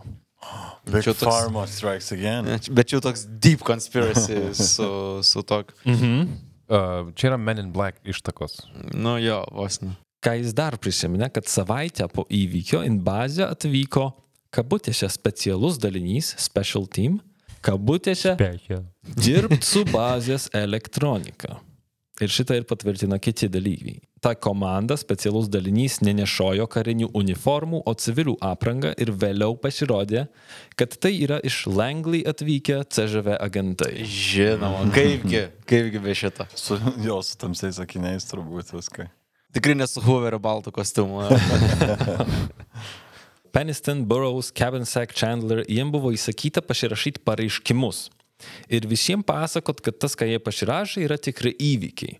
[0.86, 2.48] Big Čia toks- Pharma strikes again.
[2.74, 4.88] Bet čia jau toks deep conspiracy su,
[5.22, 5.74] su tokiu.
[5.86, 6.26] Mhm.
[6.66, 8.58] Uh, čia yra Men in Black ištakos.
[8.94, 9.94] Nu jo, vos ne.
[10.26, 14.08] Ką jis dar prisiminė, kad savaitę po įvykio į bazę atvyko
[14.50, 17.20] kabutėse specialus dalinys, special team,
[17.62, 18.34] kabutėse
[19.14, 21.60] dirbti su bazės elektronika.
[22.18, 24.00] Ir šitą ir patvirtina kiti dalyviai.
[24.24, 30.24] Ta komanda, specialus dalinys, nenešojo karinių uniformų, o civilių aprangą ir vėliau pasirodė,
[30.80, 34.08] kad tai yra iš Langley atvykę CŽV agentai.
[34.08, 36.48] Žinoma, kaipgi, kaipgi be šito.
[36.56, 39.10] Su, jo, su tamsiais akiniais turbūt viską.
[39.56, 41.22] Tikrai nesu Hooverio baltų kostiumu.
[43.56, 48.10] Peniston, Burroughs, Cabensack, Chandler, jiem buvo įsakyta pasirašyti pareiškimus.
[48.68, 52.18] Ir visiems pasakot, kad tas, ką jie pasirašė, yra tikri įvykiai.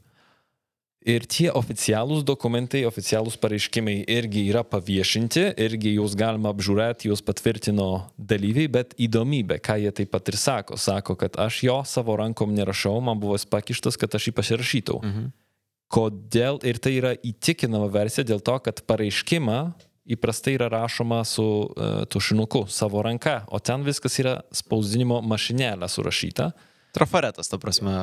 [1.06, 8.08] Ir tie oficialūs dokumentai, oficialūs pareiškimai irgi yra paviešinti, irgi juos galima apžiūrėti, juos patvirtino
[8.18, 10.78] dalyviai, bet įdomybė, ką jie taip pat ir sako.
[10.82, 14.98] Sako, kad aš jo savo rankom nerašau, man buvo pakištas, kad aš jį pasirašytau.
[15.06, 15.30] Mhm.
[15.94, 19.60] Kodėl ir tai yra įtikinama versija dėl to, kad pareiškimą
[20.10, 26.50] įprastai yra rašoma su uh, tušinuku savo ranka, o ten viskas yra spausdinimo mašinėlė surašyta.
[26.98, 27.94] Trafaretas, ta prasme.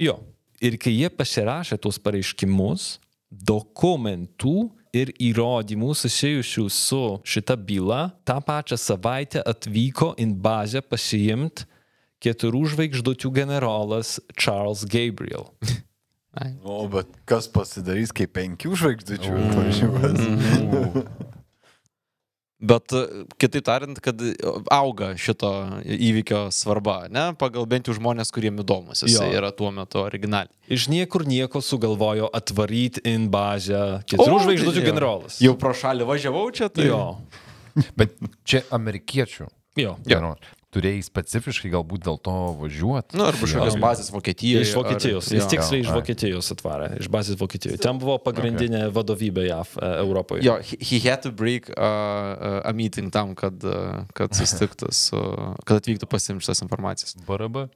[0.00, 0.22] Jo.
[0.60, 2.98] Ir kai jie pasirašė tuos pareiškimus,
[3.30, 11.68] dokumentų ir įrodymų susijusių su šita byla, tą pačią savaitę atvyko į bazę pasiimti
[12.20, 15.48] keturių žvaigždučių generolas Charles Gabriel.
[16.62, 20.20] O, bet kas pasidarys, kai penkių žvaigždučių atvažiuos?
[22.60, 24.20] Bet e, kitaip tariant, kad
[24.72, 25.48] auga šito
[25.96, 27.30] įvykio svarba, ne?
[27.40, 29.28] Pagal bent jau žmonės, kuriem įdomus jis Jo.
[29.40, 30.52] yra tuo metu originaliai.
[30.68, 34.84] Iš niekur nieko sugalvojo atvaryti į bazę keturių jo.
[34.84, 35.40] generolas.
[35.40, 36.90] Jau pro šalį važiavau čia, tai...
[36.90, 37.02] Jo.
[37.96, 39.48] Bet čia amerikiečių.
[39.80, 39.96] Jo.
[40.04, 40.20] Ja.
[40.70, 43.16] Turėjai specifiškai galbūt dėl to važiuoti.
[43.18, 44.68] Nu, arba kažkokios bazės Vokietijoje.
[44.68, 45.30] Iš Vokietijos.
[45.32, 45.36] Ar...
[45.40, 45.90] Jis tiksliai iš.
[45.90, 47.80] Vokietijos atvarė, iš bazės Vokietijoje.
[47.82, 50.44] Ten buvo pagrindinė vadovybė JAV e, Europoje.
[50.46, 51.90] Jo, he, had to break a,
[52.62, 55.24] a, meeting tam, kad, uh, kad susitiktų su,
[55.66, 57.18] kad atvyktų pasimti šitas informacijas.
[57.26, 57.66] BRB.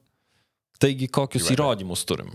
[0.79, 2.31] Taigi, kokius įrodymus turim?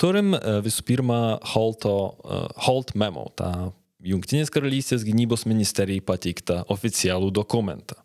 [0.00, 1.18] Turim e, visų pirma
[1.54, 3.70] Holto, e, Holt memo, tą
[4.04, 8.03] Junktinės karalystės gynybos ministerijai pateiktą oficialų dokumentą.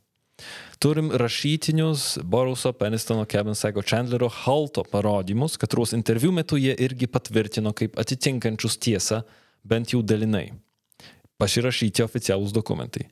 [0.79, 7.99] Turim rašytinius Boruso, Penistono, Kevinsako, Chandlerio, Halto parodymus, katros interviu metu jie irgi patvirtino kaip
[7.99, 9.19] atitinkančius tiesą,
[9.67, 10.53] bent jau dalinai.
[11.35, 13.09] Pasirašyti oficialūs dokumentai.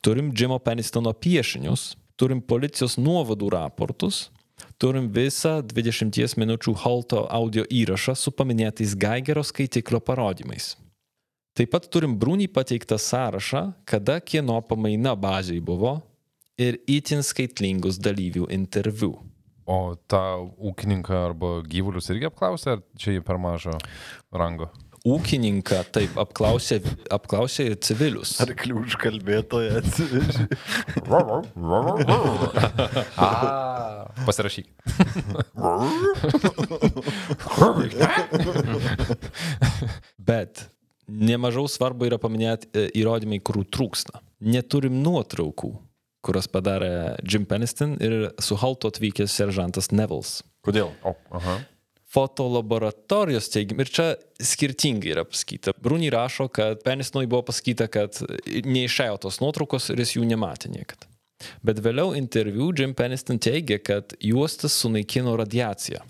[0.00, 4.30] Turim Jimo Penistono piešinius, turim policijos nuovadų raportus,
[4.80, 10.78] turim visą 20 minučių Halto audio įrašą su paminėtais Geigerio skaitiklio parodymais.
[11.52, 15.98] Taip pat turim Brūnį pateiktą sąrašą, kada kieno pamaina bazėje buvo
[16.60, 19.14] ir itin skaitlingus dalyvių interviu.
[19.70, 23.74] O tą ūkininką arba gyvulius irgi apklausė, ar čia jį per mažo
[24.34, 24.70] rango?
[25.06, 28.34] Ūkininką taip apklausė, apklausė ir civilius.
[28.44, 30.44] Arklių užkalbėtoje atsivežė.
[33.16, 33.28] A,
[34.26, 34.66] pasirašyk.
[40.30, 40.68] Bet
[41.08, 44.20] nemažiau svarbu yra paminėti e, įrodymai, kurių trūksta.
[44.44, 45.89] Neturim nuotraukų,
[46.24, 50.40] kurias padarė Jim Peniston ir su Halto atvykęs seržantas Nevils.
[50.66, 50.92] Kodėl?
[51.06, 51.60] O, aha.
[52.10, 54.06] Fotolaboratorijos teigimu, ir čia
[54.42, 55.76] skirtingai yra pasakyta.
[55.78, 58.18] Bruni rašo, kad Penistonui buvo pasakyta, kad
[58.66, 61.06] neišėjo tos nuotraukos ir jis jų nematė niekada.
[61.64, 66.02] Bet vėliau interviu Jim Peniston teigia, kad juostas sunaikino radiaciją.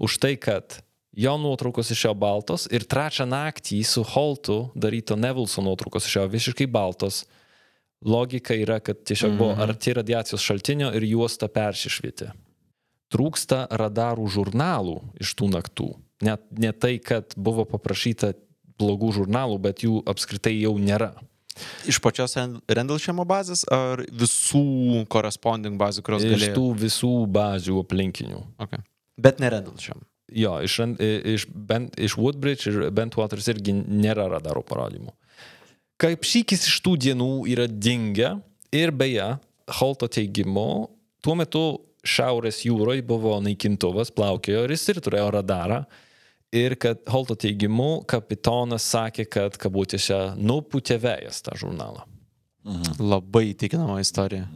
[0.00, 0.80] Už tai, kad
[1.16, 7.24] jo nuotraukos išėjo baltos ir trečią naktį su Holtu daryto Nevilso nuotraukos išėjo visiškai baltos.
[8.06, 12.30] Logika yra, kad tiesiog buvo arti radiacijos šaltinio ir juosta persišvietė.
[13.12, 15.88] Trūksta radarų žurnalų iš tų naktų.
[16.24, 18.32] Net ne tai, kad buvo paprašyta
[18.80, 21.12] blogų žurnalų, bet jų apskritai jau nėra.
[21.90, 22.38] Iš pačios
[22.70, 26.54] Rendlšėmo bazės ar visų corresponding bazių, kurios Iš galėjo?
[26.56, 28.40] tų visų bazių aplinkinių.
[28.64, 28.84] Okay.
[29.20, 30.00] Bet ne Rendlšėm.
[30.30, 30.78] Jo, iš,
[31.34, 35.12] iš, bent, iš Woodbridge ir Bentwaters irgi nėra radarų parodymų.
[36.00, 38.38] Kaip šykis iš tų dienų yra dingę
[38.72, 39.34] ir beje,
[39.70, 40.88] Holto teigimu,
[41.22, 41.64] tuo metu
[42.00, 45.82] Šiaurės jūroje buvo naikintuvas, plaukėjo ir jis ir turėjo radarą.
[46.56, 52.06] Ir kad Holto teigimu, kapitonas sakė, kad kabutėse nuputė vėjas tą žurnalą.
[52.98, 54.48] Labai įtikinama istorija.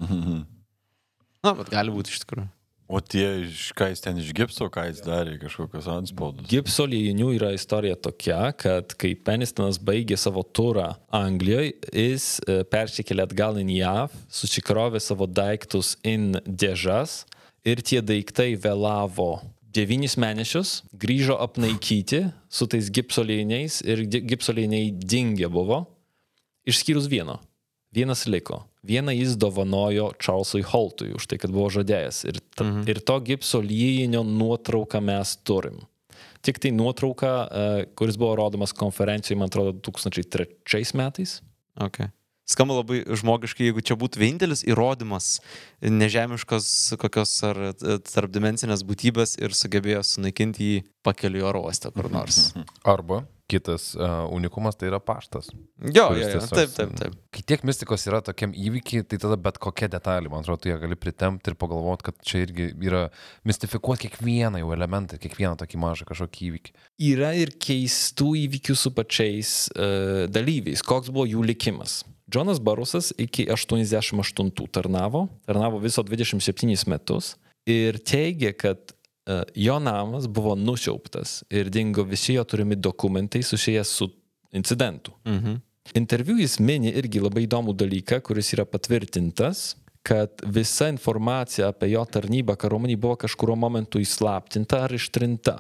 [1.45, 2.49] Na, bet gali būti iš tikrųjų.
[2.87, 6.45] O tie, ką jis ten iš gipso, ką jis darė, kažkokios anspaudos.
[6.51, 13.25] Gipso liejinių yra istorija tokia, kad kai Penistonas baigė savo turą Anglijoje, jis e, persikėlė
[13.25, 17.23] atgal į JAV, susikrovė savo daiktus į dėžas
[17.65, 19.39] ir tie daiktai vėlavo
[19.75, 25.87] devynis mėnesius, grįžo apnaikyti su tais gipso liejiniais ir gi- gipso liejiniai dingę buvo,
[26.69, 27.41] išskyrus vieno.
[27.97, 28.61] Vienas liko.
[28.85, 32.21] Vieną jis dovanojo Charlesui Holtui už tai, kad buvo žadėjęs.
[32.29, 32.85] Ir, ta, mhm.
[32.93, 35.81] ir to gipso liejinio nuotrauką mes turim.
[36.45, 41.39] Tik tai nuotrauka, e, kuris buvo rodomas konferencijoje, man atrodo, 2003 metais.
[41.81, 42.13] Okay.
[42.45, 45.39] Skamba labai žmogiškai, jeigu čia būtų vienintelis įrodymas
[45.81, 46.67] nežemiškos
[47.01, 52.51] kokios ar e, tarpdimensinės būtybės ir sugebėjo sunaikinti jį pakeliu į oro uostą kur nors.
[52.85, 55.51] Arba kitas uh, unikumas tai yra paštas.
[55.85, 57.17] Jo, jo, jo, tiesiog- taip, taip, taip.
[57.35, 60.79] Kai tiek mistikos yra tokiam įvykiai, tai tada bet kokia detalė, man atrodo, tu ją
[60.81, 63.05] gali pritemti ir pagalvoti, kad čia irgi yra
[63.45, 66.75] mistifikuoti kiekvieną jau elementą, kiekvieną tokį mažą kažkokį įvykį.
[67.13, 70.83] Yra ir keistų įvykių su pačiais uh, dalyviais.
[70.87, 72.03] Koks buvo jų likimas?
[72.33, 77.35] Džonas Barusas iki 88 tarnavo, tarnavo viso 27 metus
[77.69, 78.95] ir teigė, kad
[79.55, 84.11] jo namas buvo nusiauptas ir dingo visi jo turimi dokumentai susiję su
[84.53, 85.13] incidentu.
[85.25, 85.55] Mhm.
[85.95, 92.05] Interviu jis mini irgi labai įdomų dalyką, kuris yra patvirtintas, kad visa informacija apie jo
[92.05, 95.59] tarnybą kariuomenį buvo kažkurio momentu įslaptinta ar ištrinta.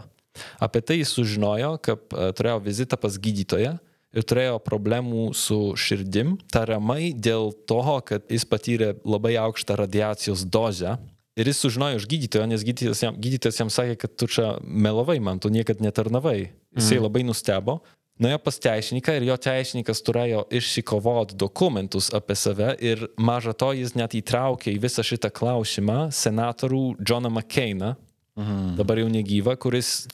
[0.61, 3.77] Apie tai jis sužinojo, kad e, turėjo vizitą pas gydytoją
[4.15, 10.97] ir turėjo problemų su širdim, tariamai dėl to, kad jis patyrė labai aukštą radiacijos dozę.
[11.35, 15.19] Ir jis sužinojo iš gydytojo, nes gydytojas jam, gydytojas jam sakė, kad tu čia melavai
[15.19, 16.53] man, tu niekad netarnavai.
[16.77, 17.07] Jisai mm.
[17.09, 17.81] labai nustebo.
[18.23, 23.97] Nuėjo pas teisininką ir jo teisininkas turėjo išsikovoti dokumentus apie save ir maža to jis
[23.99, 27.97] net įtraukė į visą šitą klausimą senatorių Johną McCainą,
[28.39, 28.77] mhm.
[28.79, 30.05] dabar jau negyva, kuris,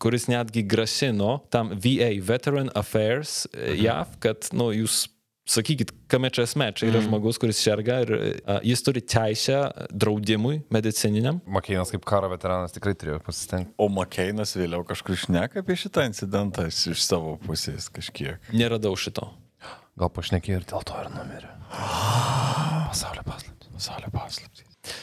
[0.00, 3.76] kuris netgi grasino tam VA, Veteran Affairs mhm.
[3.82, 5.02] JAV, kad nu, jūs
[5.48, 9.60] sakykit, kame čia esmė, čia yra žmogus, kuris serga ir uh, jis turi teisę
[9.92, 11.40] draudimui medicininiam.
[11.44, 13.72] Makėnas kaip karo veteranas tikrai turėjo pasistengti.
[13.78, 18.52] O Makeinas vėliau kažkur šneka apie šitą incidentą iš savo pusės kažkiek.
[18.56, 19.30] Neradau šito.
[20.00, 21.50] Gal pašnekėjo ir dėl to ir numirė.
[22.90, 23.74] Pasaulio paslaptis.
[23.74, 24.96] Pasaulio paslaptys.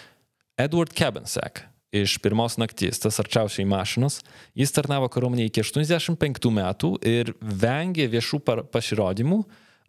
[0.60, 4.22] Edward Cabensack iš pirmos nakties, tas arčiausiai mašinos,
[4.58, 9.42] jis tarnavo kariuomenėje iki 85 metų ir vengė viešų par- pasirodymų,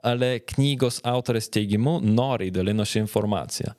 [0.03, 3.71] ale knygos autorės teigimu noriai dalinosi informaciją.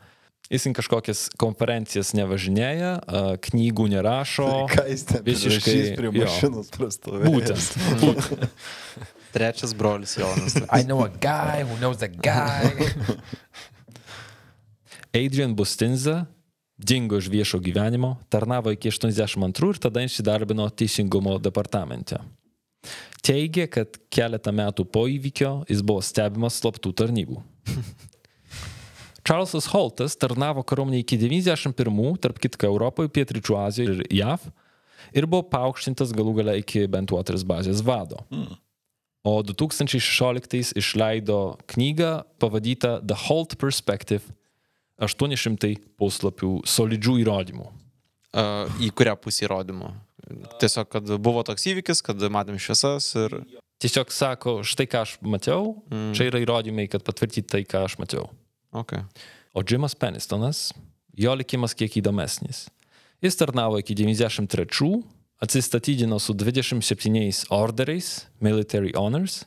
[0.51, 3.01] Jis į kažkokias konferencijas nevažinėja, a,
[3.47, 4.47] knygų nerašo.
[4.71, 7.27] Ką jis ten visiškai prie mašinos prastovės?
[7.31, 7.63] Būtent.
[8.03, 8.43] būtent.
[9.33, 10.53] Trečias brolis Jonas.
[10.69, 12.69] I know a guy who knows a guy.
[15.23, 16.25] Adrian Bustinza
[16.77, 22.17] dingo iš viešo gyvenimo, tarnavo iki 82 ir tada įsidarbino teisingumo departamente.
[23.23, 27.39] Teigė, kad keletą metų po įvykio jis buvo stebimas slaptų tarnybų.
[29.27, 34.49] Charlesas Holtas tarnavo kariuomenėje iki 91, tarp kitko Europoje, Pietričių Azijoje ir JAV,
[35.15, 38.19] ir buvo paaukštintas galų gale iki Bentwaters bazės vado.
[39.23, 44.35] O 2016 išleido knygą pavadintą The Holt Perspective
[44.99, 47.69] 800 puslapių solidžių įrodymų.
[48.33, 49.93] Uh, į kurią pusę įrodymų?
[50.61, 53.39] Tiesiog, kad buvo toks įvykis, kad matėm šviesas ir...
[53.83, 56.13] Tiesiog sako, štai ką aš mačiau, mm.
[56.15, 58.29] čia yra įrodymai, kad patvirtinti tai, ką aš mačiau.
[58.71, 59.03] Okay.
[59.51, 60.69] O Jimas Penistonas,
[61.19, 62.69] jo likimas kiek įdomesnis.
[63.23, 65.01] Jis tarnavo iki 93,
[65.43, 69.41] atsistatydino su 27 orderiais, military honors,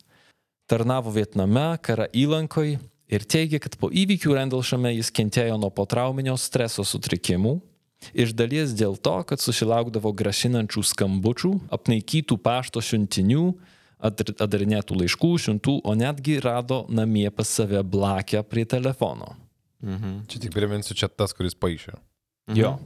[0.69, 2.77] tarnavo Vietname, kara įlankoj
[3.09, 7.57] ir teigia, kad po įvykių Rendlšame jis kentėjo nuo potrauminio streso sutrikimų.
[8.15, 13.49] Iš dalies dėl to, kad susilaukdavo grasinančių skambučių, apnaikytų pašto siuntinių,
[14.03, 19.35] adarinėtų laiškų, siuntų, o netgi rado namie pas save blakę prie telefono.
[20.27, 21.93] Čia tik priminsiu, čia tas, kuris paaišė.
[22.51, 22.59] Mhm.
[22.59, 22.79] Jo.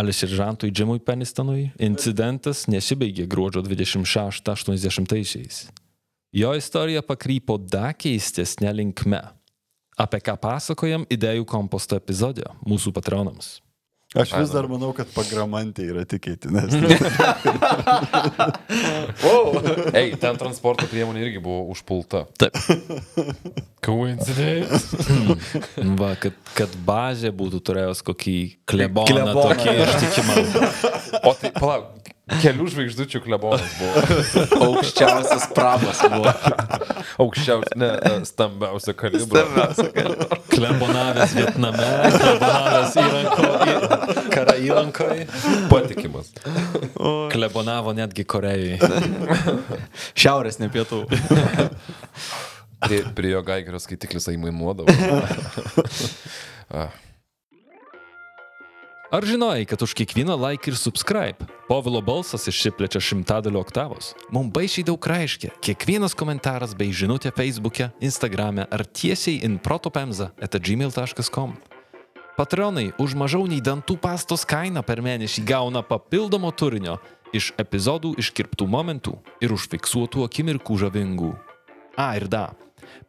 [0.00, 5.68] Ale seržantui Džimui Penistonui incidentas nesibaigė gruodžio 26-80-aisiais.
[6.32, 9.20] Jo istorija pakrypo dar keistesnė linkme,
[9.98, 13.60] apie ką pasakojam idėjų komposto epizode mūsų patronams.
[14.10, 16.72] Aš vis dar manau, kad pagramantė yra tikėtinas.
[19.94, 22.24] Ei, ten transporto priemonė irgi buvo užpulta.
[22.42, 22.58] Taip.
[23.86, 24.98] Coincidence.
[26.00, 28.36] Va, kad, kad bazė būtų turėjęs kokį
[28.66, 30.34] kleboną, Kleboną, tokį ištikimą.
[31.22, 34.02] O tai, palauk, kelių žvaigždučių klebonas buvo.
[34.66, 36.32] Aukščiausias prabas buvo.
[37.24, 39.42] Aukščiausia, ne, ne, stambiausio kalibro.
[40.52, 45.26] Klebonavęs Vietname, klebonavęs įranko, į, kara įrankoje.
[45.72, 46.32] Patikimas.
[47.34, 48.78] Klebonavo netgi Korejai.
[50.20, 51.04] Šiaurės, ne pietų.
[52.80, 54.88] Prie, prie jo gaigerio skaitiklis aimanuodavo.
[59.10, 64.14] Ar žinojai, kad už kiekvieną like ir subscribe Povilo balsas išsiplečia šimtadaliu oktavos?
[64.30, 65.50] Mums baisiai daug reiškia.
[65.58, 71.58] Kiekvienas komentaras bei žinutė Facebook'e, Instagram'e ar tiesiai in protopemza etagmail.com.
[72.38, 77.00] Patronai už mažiau nei dantų pastos kainą per mėnesį gauna papildomo turinio
[77.34, 81.34] iš epizodų iškirptų momentų ir užfiksuotų akimirkų žavingų.
[81.98, 82.52] A ir da.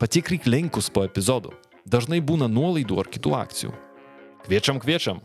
[0.02, 1.54] Patikrik linkus po epizodų.
[1.86, 3.76] Dažnai būna nuolaidų ar kitų akcijų.
[4.50, 5.22] Kviečiam, kviečiam.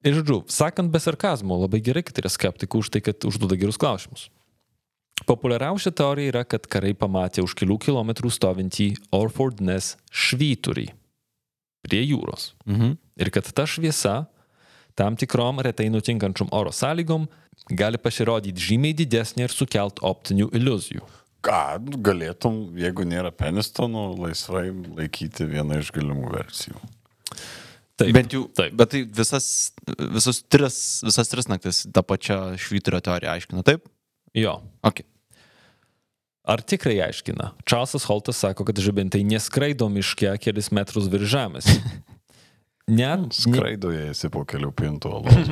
[0.00, 3.76] Ir žodžiu, sakant be sarkazmo, labai gerai, kad yra skeptikų už tai, kad užduoda gerus
[3.80, 4.28] klausimus.
[5.28, 10.88] Populiariausia teorija yra, kad karai pamatė už kelių kilometrų stovintį Orford Ness švyturį
[11.84, 12.54] prie jūros.
[12.64, 12.96] Mhm.
[13.20, 14.24] Ir kad ta šviesa
[14.96, 17.28] tam tikrom retai nutinkančiom oro sąlygom
[17.76, 21.04] gali pasirodyti žymiai didesnė ir sukelt optinių iliuzijų.
[21.44, 26.80] Ką, nu, galėtum, jeigu nėra penistonų, laisvai laikyti vieną iš galimų versijų.
[28.00, 28.72] Taip, Bent jau, taip.
[28.80, 29.46] bet tai visas,
[30.16, 33.84] visus tris, visas tris naktis tą pačią švyturio teoriją aiškina, taip?
[34.36, 34.58] Jo.
[34.86, 35.02] Ok.
[36.50, 37.50] Ar tikrai aiškina?
[37.68, 41.68] Čarlzas Holtas sako, kad žibintai neskraido miške kelis metrus virš žemės.
[42.90, 45.50] Ne, Skraido jie esi po kelių pintų alaus.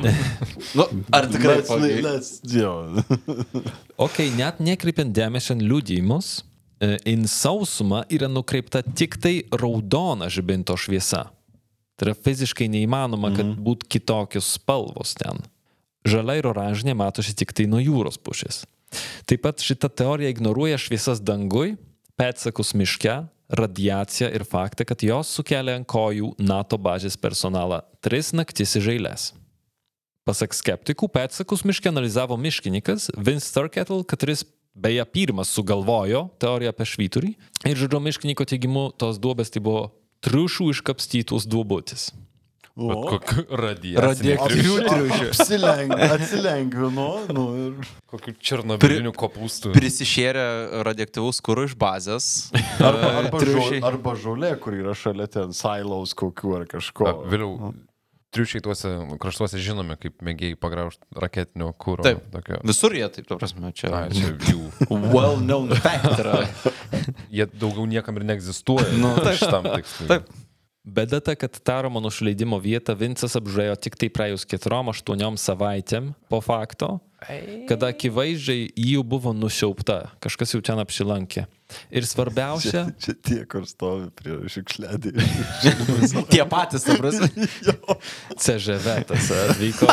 [0.75, 0.83] Nu,
[1.15, 1.61] ar tikrai?
[2.03, 2.73] Let's- Jo.
[4.05, 6.41] ok, net nekreipiant dėmesio ant liudijimus,
[6.83, 11.29] e, in sausumą yra nukreipta tik tai raudona žibinto šviesa.
[11.99, 15.41] Tai yra fiziškai neįmanoma, kad būtų kitokios spalvos ten.
[16.07, 18.63] Žalia ir oranžinė matosi tik tai nuo jūros pusės.
[19.27, 21.75] Taip pat šita teorija ignoruoja šviesas dangui,
[22.17, 23.17] pėdsakus miške,
[23.49, 29.27] radiaciją ir faktą, kad jos sukelia ant kojų NATO bazės personalą tris naktis iš eilės.
[30.23, 34.45] Pasak skeptikų, pėdsakus miške analizavo miškininkas Vince Turkettle, kuris
[34.77, 37.31] beje pirmas sugalvojo teoriją apie švyturį.
[37.67, 39.87] Ir žodžio miškininko teigimu, tos duobės tai buvo
[40.25, 42.09] triušių iškapstytos duobutis.
[42.79, 44.03] Kokiu radiacijų.
[44.05, 45.25] Radioaktyvių triušių.
[45.33, 47.89] Apsileng, atsilengvino, nu ir...
[48.09, 49.73] Kokiu černobiliniu kopūstu.
[49.75, 50.45] Prisišėrė
[50.87, 52.29] radioaktyvaus kūro iš bazės.
[52.79, 57.09] Arba, arba, žol, arba žolė, kur yra šalia ten silaus kokių ar kažko.
[57.09, 57.73] A, Vėliau,
[58.35, 62.05] triušiai tuose kraštuose žinomi kaip mėgėjai pagraužti raketinio kūro.
[62.05, 62.21] Taip.
[62.33, 62.59] Tokio.
[62.67, 63.89] Visur jie, taip, ta prasme, čia.
[63.93, 64.67] A, čia jų.
[64.89, 66.43] Well known fact yra.
[67.35, 68.93] Jie daugiau niekam ir neegzistuoja.
[68.99, 69.39] Nu, taip.
[69.41, 70.09] šitam tikslui.
[70.11, 70.29] Taip.
[70.89, 76.39] Bėda ta, kad Taromo nušleidimo vietą Vincas apžiūrėjo tik tai praėjus keturiom, aštuoniom savaitėm po
[76.41, 76.95] fakto,
[77.69, 81.45] kada akivaizdžiai jį buvo nusiaupta, kažkas jau ten apsilankė.
[81.93, 85.11] Ir svarbiausia, Čia, čia tie, kur stovi prie šiukšledį.
[86.33, 87.29] Tie patys, prasme.
[88.41, 89.87] CŽV tas atvyko,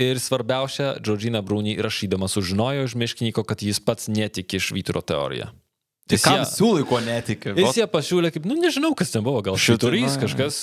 [0.00, 5.52] Ir svarbiausia, Džordžina Brūnį rašydama sužinojo iš miškininko, kad jis pats netiki švyturio teoriją.
[6.10, 7.52] Tai Jis kam siūlai, ko netiki?
[7.54, 10.62] Jis ją pasiūlė kaip, nu nežinau, kas ten buvo, gal švyturys, kažkas,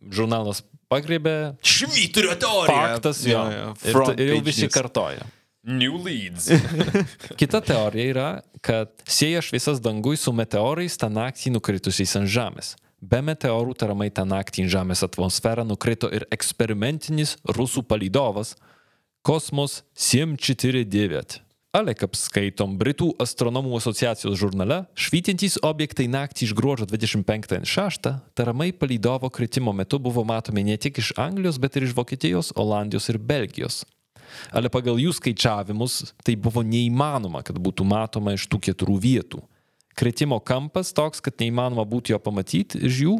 [0.00, 2.74] žurnalas pagrėbė, Švyturio teorija.
[2.96, 3.42] faktas jo.
[3.84, 5.26] Ir, Front ta- ir jau visi kartoja.
[5.70, 6.48] New leads.
[7.40, 8.28] Kita teorija yra,
[8.64, 12.74] kad sieja šviesas dangui su meteorais tą naktį nukritusiais ant Žemės.
[13.00, 18.54] Be meteorų tariamai tą naktį į Žemės atmosferą nukrito ir eksperimentinis rusų palydovas
[19.24, 21.40] Kosmos 749.
[21.70, 29.30] Ale kaip skaitom Britų astronomų asociacijos žurnale, švytintys objektai naktį iš gruodžio 25-6 tariamai palydovo
[29.30, 33.84] kritimo metu buvo matomi ne tik iš Anglijos, bet ir iš Vokietijos, Olandijos ir Belgijos.
[34.50, 39.42] Ale pagal jų skaičiavimus tai buvo neįmanoma, kad būtų matoma iš tų keturių vietų.
[39.94, 43.14] Kritimo kampas toks, kad neįmanoma būtų jo pamatyti iš jų.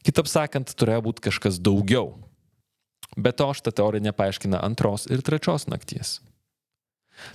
[0.00, 2.14] Kitaip sakant, turėjo būti kažkas daugiau.
[3.20, 6.22] Be to, šitą teoriją nepaaiškina antros ir trečios nakties.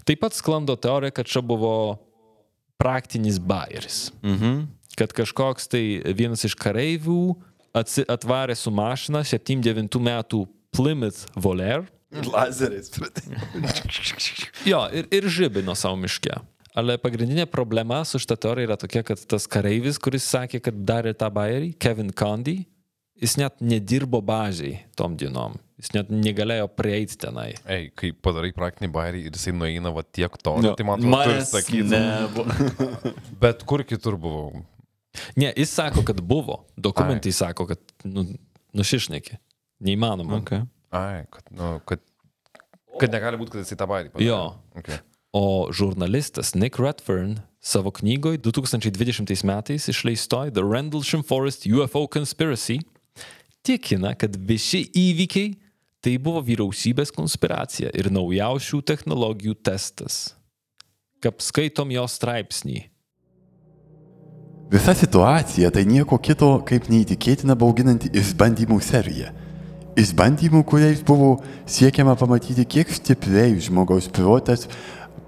[0.07, 1.99] Taip pat sklando teorija, kad čia buvo
[2.81, 4.09] praktinis bairis.
[4.25, 4.65] Mhm.
[4.99, 7.35] Kad kažkoks tai vienas iš kareivių
[8.11, 10.43] atvarė su mašina 79 metų
[10.75, 11.85] Plymouth Voler
[12.33, 12.91] Lazeriais.
[14.67, 16.33] Jo, ir, ir žibino savo miške.
[16.75, 21.11] Ale pagrindinė problema su šita teorija yra tokia, kad tas kareivis, kuris sakė, kad darė
[21.17, 22.61] tą bairį, Kevin Condy,
[23.21, 25.57] jis net nedirbo baziai tom dienom.
[25.81, 27.51] Jis net negalėjo prieiti tenai.
[27.69, 31.31] Ei, kai padarai praktinį bairį ir jisai nueina va tiek to, no, tai man atrodo,
[31.31, 31.87] turi sakyti.
[31.89, 33.13] nebuvo.
[33.41, 34.61] Bet kur kitur buvau?
[35.35, 36.61] Ne, jis sako, kad buvo.
[36.77, 38.27] Dokumentai sako, kad nu,
[38.77, 39.39] nušišneki.
[39.81, 40.37] Neįmanoma.
[40.43, 40.67] Okay.
[40.93, 42.03] Ai, kad, nu, kad,
[43.01, 44.29] kad negali būti, kad jisai tą bairį padarė.
[44.29, 44.41] Jo.
[44.77, 45.01] Okay.
[45.33, 52.81] O žurnalistas Nick Redfern savo knygoje 2020 metais išleistoj The Rendlesham Forest UFO Conspiracy
[53.65, 55.55] tikina, kad visi įvykiai
[56.01, 60.31] tai buvo vyriausybės konspiracija ir naujausių technologijų testas.
[61.21, 62.87] Kaip skaitom jo straipsnį.
[64.71, 69.33] Visa situacija tai nieko kito kaip neįtikėtina bauginanti išbandymų serija.
[69.99, 71.33] Išbandymų, kuriais buvo
[71.67, 74.69] siekiama pamatyti, kiek stipriai žmogaus protas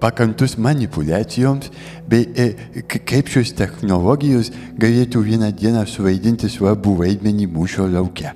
[0.04, 1.70] pakantus manipulacijoms,
[2.08, 8.34] bei e, kaip šios technologijos galėtų vieną dieną suvaidinti svarbų vaidmenį mūšio lauke.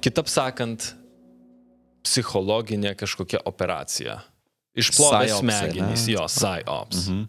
[0.00, 0.94] Kitaip sakant,
[2.08, 4.16] psichologinė kažkokia operacija.
[4.80, 7.04] Išplovė smegenys, jo, psyops.
[7.10, 7.22] Mhm.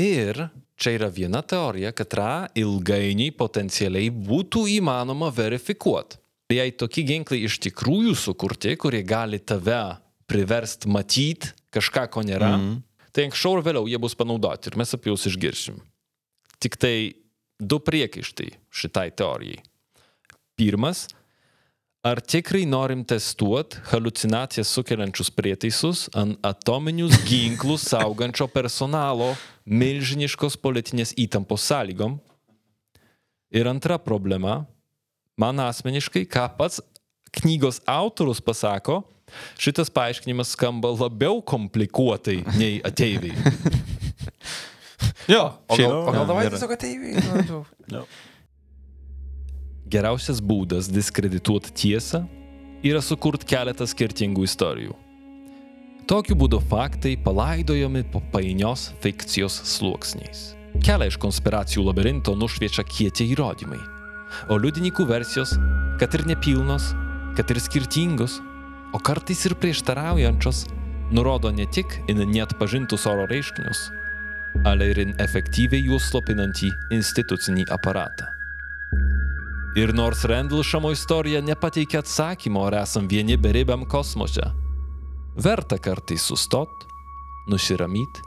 [0.00, 0.44] Ir
[0.80, 6.16] čia yra viena teorija, kad tą ilgainiui potencialiai būtų įmanoma verifikuoti.
[6.50, 9.82] Jei tokie ginklai iš tikrųjų sukurti, kurie gali tave
[10.30, 12.76] priverst matyti kažką, ko nėra, mm.
[13.14, 15.80] tai anksčiau ar vėliau jie bus panaudoti ir mes apie juos išgirsim.
[16.62, 16.94] Tik tai
[17.60, 19.60] du priekaištai šitai teorijai.
[20.60, 21.06] Pirmas,
[22.04, 29.32] ar tikrai norim testuoti halucinacijas sukeliančius prietaisus ant atominius ginklus saugančio personalo
[29.64, 32.18] milžiniškos politinės įtampos sąlygom?
[33.50, 34.62] Ir antra problema,
[35.40, 36.78] man asmeniškai, ką pats
[37.40, 39.00] knygos autorius pasako,
[39.60, 43.36] šitas paaiškinimas skamba labiau komplikuotai nei ateiviai.
[45.30, 48.02] Jo, O gal, o gal davai tiesiog ateiviai?
[49.90, 52.24] Geriausias būdas diskredituoti tiesą
[52.86, 54.96] yra sukurti keletą skirtingų istorijų.
[56.10, 60.56] Tokiu būdu faktai palaidojami po painios fikcijos sluoksniais.
[60.82, 63.78] Kelią iš konspiracijų labirinto nušviečia kieti įrodymai,
[64.50, 65.56] o liudininkų versijos,
[66.00, 66.92] kad ir nepilnos,
[67.38, 68.38] kad ir skirtingos,
[68.92, 70.66] o kartais ir prieštaraujančios,
[71.14, 73.88] nurodo ne tik į net pažintus oro reiškinius,
[74.66, 78.30] ale ir į efektyviai juos slopinantį institucinį aparatą.
[79.78, 84.48] Ir nors Rendlšamo istorija nepateikia atsakymo, ar esam vieni beribiam kosmose,
[85.38, 86.88] verta kartais sustot,
[87.50, 88.26] nusiramyti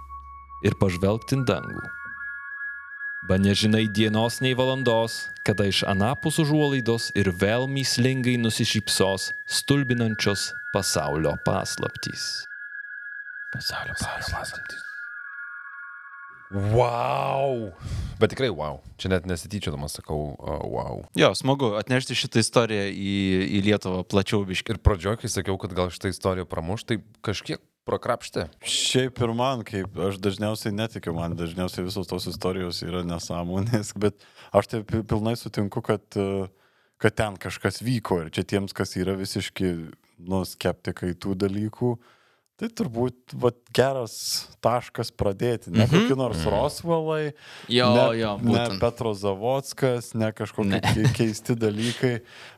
[0.64, 2.03] ir pažvelgti į dangų.
[3.24, 11.32] Ba nežinai dienos nei valandos, kada iš anapus užuolaidos ir vėl myslingai nusišypsos stulbinančios pasaulio
[11.48, 12.44] paslaptys.
[13.56, 14.84] Pasaulio paslaptys.
[16.76, 17.72] Wow.
[18.20, 18.84] Bet tikrai wow.
[19.00, 21.08] Čia net nesityčiodamas sakau, uh, wow.
[21.16, 23.16] Jo, smagu atnešti šitą istoriją į,
[23.56, 24.76] į Lietuvą plačiau biški.
[24.76, 28.48] Ir pradžioje, kai sakiau, kad gal šitą istoriją pramuš, tai kažkiek prakrapštė.
[28.68, 34.24] Šiaip ir man, kaip aš dažniausiai netikiu, man dažniausiai visos tos istorijos yra nesąmonės, bet
[34.56, 36.04] aš taip pi- pilnai sutinku, kad,
[37.02, 39.74] kad ten kažkas vyko ir čia tiems, kas yra visiški,
[40.24, 41.96] nu, skeptikai tų dalykų,
[42.60, 44.16] tai turbūt vat, geras
[44.64, 45.72] taškas pradėti.
[45.74, 47.34] Ne kokie nors Rosvalai,
[47.72, 48.80] Jo, ne, jo, ne būtent.
[48.82, 51.12] Petro Zavodskas, ne kažkokie ne.
[51.18, 52.14] keisti dalykai,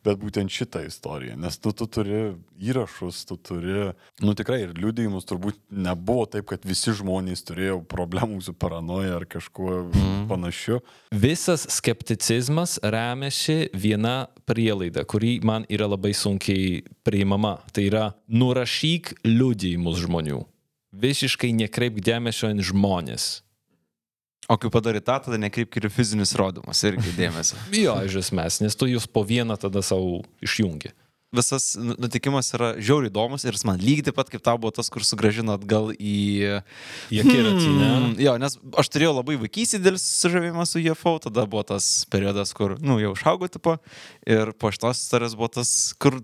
[0.06, 1.38] bet būtent šitą istoriją.
[1.40, 3.92] Nes tu, tu turi įrašus, tu turi,
[4.24, 9.28] nu tikrai ir liudijimus, turbūt nebuvo taip, kad visi žmonės turėjo problemų su paranoja ar
[9.30, 10.26] kažkuo mm.
[10.32, 10.82] panašiu.
[11.16, 17.58] Visas skepticizmas remiasi viena prielaida, kuri man yra labai sunkiai priimama.
[17.74, 20.44] Tai yra nurašyk liudijimus žmonių.
[20.96, 23.30] Visiškai nekreipk dėmesio į žmonės.
[24.46, 27.58] O kai padarai tą, tada nekreipk ir fizinius rodymus, irgi dėmesio.
[27.86, 30.94] Jo, iš esmės, nes tu jūs po vieną tada savo išjungi.
[31.36, 34.74] Visas nu- nutikimas yra žiauriai įdomus ir jis man lygiai taip pat kaip tau buvo
[34.76, 36.62] tas, kur sugražino atgal į...
[37.14, 37.90] Į akiratį, ne?
[37.90, 42.54] Mm, jo, nes aš turėjau labai vaikystį dėl sužavėjimą su UFO, tada buvo tas periodas,
[42.58, 43.78] kur, nu, jau išaugo tipo,
[44.28, 46.22] ir po šitos istorijos buvo tas, kur...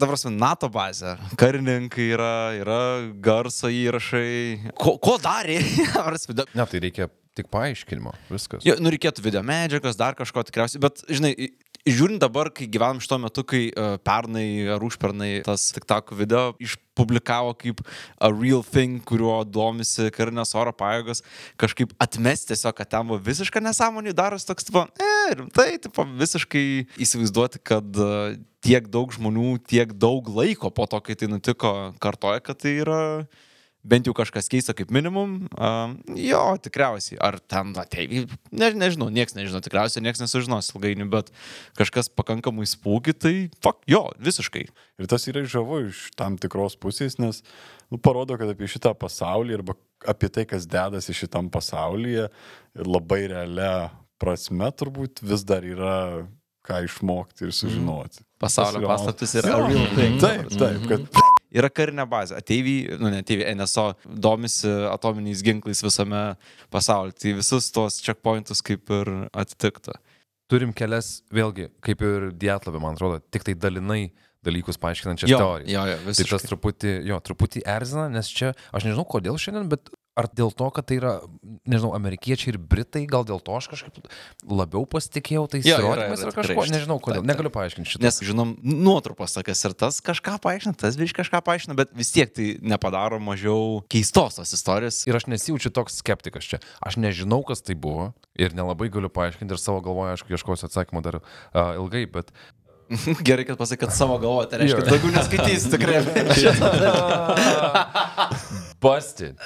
[0.00, 1.12] Dabar prasme, NATO bazė.
[1.38, 2.78] Karininkai yra, yra
[3.22, 4.72] garso įrašai.
[4.74, 5.60] Ko, ko darė?
[6.58, 7.06] Ne, tai reikia
[7.38, 8.12] tik paaiškinimo.
[8.32, 8.64] Viskas.
[8.66, 11.32] Jo, nu reikėtų video medžiagos, dar kažko tikriausiai, bet, žinai,
[11.88, 17.54] žiūrint dabar, kai gyvenam šito metu, kai uh, pernai ar užpernai tas TikTok video išpublikavo
[17.60, 17.82] kaip
[18.20, 21.24] a real thing, kuriuo domisi karinės oro pajėgos,
[21.60, 26.64] kažkaip atmesti tiesiog, kad ten buvo visiška nesąmonė, daros toks, tipo, e, rimtai, tipo, visiškai
[27.00, 28.34] įsivaizduoti, kad uh,
[28.64, 33.00] tiek daug žmonių, tiek daug laiko po to, kai tai nutiko, kartoja, kad tai yra
[33.84, 37.18] bent jau kažkas keista kaip minimum, um, jo, tikriausiai.
[37.24, 41.30] Ar ten ateiviai, ne, nežinau, niekas nežino, tikriausiai niekas nesužinos ilgainiui, bet
[41.80, 43.34] kažkas pakankamai spūgi, tai,
[43.64, 44.66] fuck, jo, visiškai.
[45.00, 47.40] Ir tas yra žavu iš tam tikros pusės, nes
[47.90, 49.78] nu, parodo, kad apie šitą pasaulį arba
[50.08, 53.90] apie tai, kas dedasi šitam pasaulyje ir labai realia
[54.20, 55.96] prasme turbūt vis dar yra
[56.68, 58.20] ką išmokti ir sužinoti.
[58.40, 60.20] Pasaulio Tas yra- paslaptis yra a real thing.
[60.20, 61.06] Taip, taip, kad
[61.50, 62.36] Yra karinė bazė.
[62.38, 66.20] Ateiviai, nu ne ateiviai, NSO domisi atominiais ginklais visame
[66.70, 67.16] pasaulyje.
[67.24, 69.96] Tai visus tuos checkpointus kaip ir atitikta.
[70.50, 74.08] Turim kelias, vėlgi, kaip ir Dietlavė, man atrodo, tik tai dalinai
[74.46, 75.70] dalykus paaiškinančias Jo, teorijas.
[75.70, 76.48] jo, jo, Tai tas visiškai.
[76.48, 80.86] truputį, jo, truputį erzina, nes čia, aš nežinau kodėl šiandien, bet ar dėl to, kad
[80.88, 81.12] tai yra,
[81.68, 83.94] nežinau, amerikiečiai ir britai, gal dėl to aš kažkaip
[84.48, 87.30] labiau pasitikėjau tais įrodymais ar kažko, nežinau kodėl, taip, taip.
[87.30, 88.02] negaliu paaiškinti šitą.
[88.04, 92.32] Nes, žinom, nuotrupas tokias ir tas kažką paaiškina, tas virš kažką paaiškina, bet vis tiek
[92.34, 95.02] tai nepadaro mažiau keistos tos istorijos.
[95.08, 96.58] Ir aš nesijaučiu toks skeptikas čia.
[96.84, 101.00] Aš nežinau, kas tai buvo ir nelabai galiu paaiškinti ir savo galvoje, aišku, ieškosiu atsakymų
[101.06, 101.24] dar uh,
[101.78, 102.34] ilgai, bet
[103.26, 106.02] Gerai, kad pasakai, kad savo galvoje, tai reiškia, daugiau neskaitysi tikrai.
[108.80, 109.38] Busted.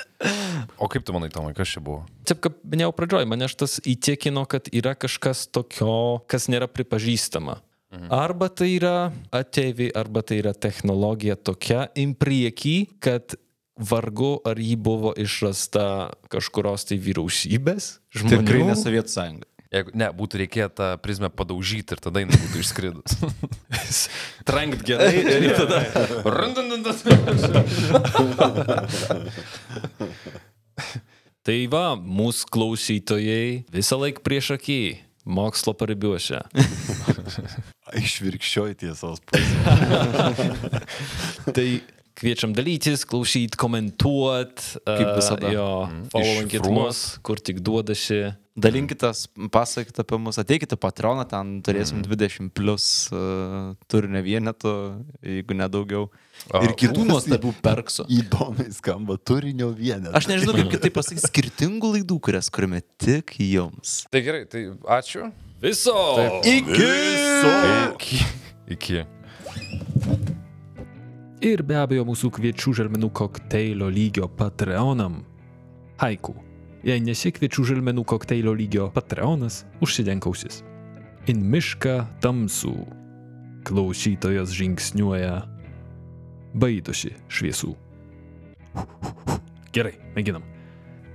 [0.79, 2.05] O kaip tu manai, Tomai, kas čia buvo?
[2.29, 7.59] Taip, kaip minėjau pradžioj, mane šitas įtikino, kad yra kažkas tokio, kas nėra pripažįstama.
[8.11, 13.37] Arba tai yra ateiviai, arba tai yra technologija tokia im prieki, kad
[13.79, 15.87] vargu ar ji buvo išrasta
[16.31, 18.41] kažkurios tai vyriausybės žmonių.
[18.43, 19.51] Tikrai ne Sovietų sąjunga.
[19.75, 23.17] Jeigu ne, būtų reikėję tą prizmę padaužyti ir tada jinai būtų išskridus.
[24.49, 25.83] Trankt gerai ir tada.
[31.45, 34.81] Tai va, mūsų klausytojai visą laiką prieš akį,
[35.27, 36.41] mokslo paribiuose.
[38.01, 39.57] išvirkščioji tiesos pusė.
[41.55, 41.67] Tai
[42.19, 44.81] kviečiam dalytis, klausyti, komentuoti.
[44.87, 45.53] Kaip visada.
[45.53, 45.69] Jo,
[46.15, 46.79] followingit Iššifruot.
[46.79, 48.23] mus, kur tik duodasi.
[48.55, 54.75] Dalinkitės, pasakykite apie mus, ateikite Patreoną, ten turėsim 20 plus uh, turinio vienetų,
[55.27, 56.05] jeigu nedaugiau.
[56.61, 58.07] Ir kitų nuostabių perksų.
[58.21, 60.15] Įdomiai skamba turinio vienetas.
[60.21, 64.05] Aš nežinau, kaip kitaip pasakyti, skirtingų laidų, kurias kuriame tik jums.
[64.15, 64.69] tai gerai, tai
[65.01, 65.33] ačiū.
[65.65, 65.99] Viso!
[66.47, 66.89] Iki!
[67.91, 68.23] Iki.
[68.79, 69.05] Iki.
[71.43, 75.25] Ir be abejo mūsų kviečių želmenų kokteilio lygio Patreonam.
[75.99, 76.39] Haiku.
[76.85, 80.59] Jei nesi kviečių želmenų kokteilio lygio Patreonas, užsidenkausis.
[81.33, 82.75] In mišką tamsų.
[83.65, 85.39] Klausytojas žingsniuoja.
[86.53, 87.73] Baidosi šviesų.
[89.73, 90.45] Gerai, mėginam.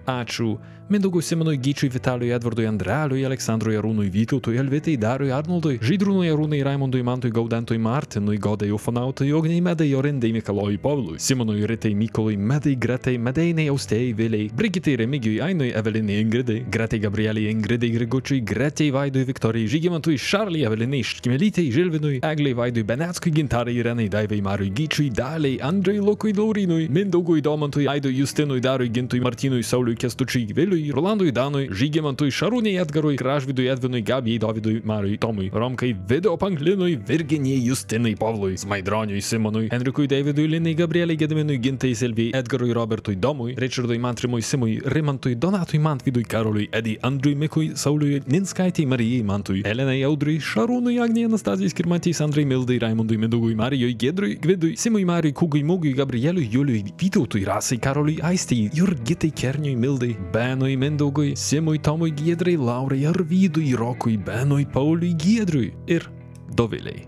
[0.09, 0.55] Ačiū
[0.89, 7.03] Mindaugui Simonui Gyčiui, Vitalijui Edvardui Andreliui, Aleksandrui Arūnui Vytautui, Elvitai Dariui Arnoldui, Žydrūnui Arūnai Raimondui
[7.05, 13.19] Mantui Gaudentui Martinui, Godai Ufonautui, Ogniai Medai Jorindai Mikalojui Pavlui, Simonui Ritai Mykolui Medai Gretai
[13.21, 19.69] Medeinai Austėjai Viliai, Brigitai Remigijui Ainui Evelinai Ingridai, Gretai Gabrieliai Ingridai Grigučiui, Gretai Vaidui Viktorijai
[19.69, 26.01] Žygimantui, Šarliai Evelinai Škimelytei Žilvinui, Egliai Vaidui Beneckui, Gintarai Irenai Daivai Mariui Gyčiui, Daliai Andrai
[26.01, 32.31] Lukui Laurinui, Mindaugui Domantui, Aidui Justinui, Darui Gintui, Martinui Sauliui Kestučiui Viliui, Rolandui Danui, Žygimantui
[32.33, 39.21] Šarūnai Edgarui, Gražvidui Edvinui, Gabijai Dovydui, Mariui Tomui, Romkai Video Panklinui, Virginijai Justinai Pavlui, Smaidroniui
[39.21, 45.35] Simonui, Henrikui Davidui, Linai Gabrieliai Gediminui, Gintai Silvijai, Edgarui Robertui Domui, Richardui Mantrimui Simui, Rimantui
[45.35, 51.73] Donatui Mantvidui Karoliui, Edi Andriui Mikui, Sauliui Ninskaitai Marijai Mantui, Elenai Audriui, Šarūnui Agnijai Anastazijai
[51.73, 57.43] Skirmatijai, Sandrai Mildai, Raimundui Mindugui, Marijui Gedrui, Gvidui, Simui Mariui, Kūgui Mūgui, Gabrieliui, Juliui, Vytautui,
[57.47, 64.65] Rasai, Karoliui, Aistijai, Jurgitai Kerniui, Mildai, Benui, Mindaugui, Simui, Tomui, Giedrai, Laurai, Arvydui, Rokui, Benui,
[64.65, 66.09] Pauliui, Giedriui ir
[66.55, 67.07] Doviliai.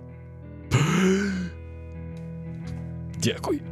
[3.22, 3.70] Dėkui.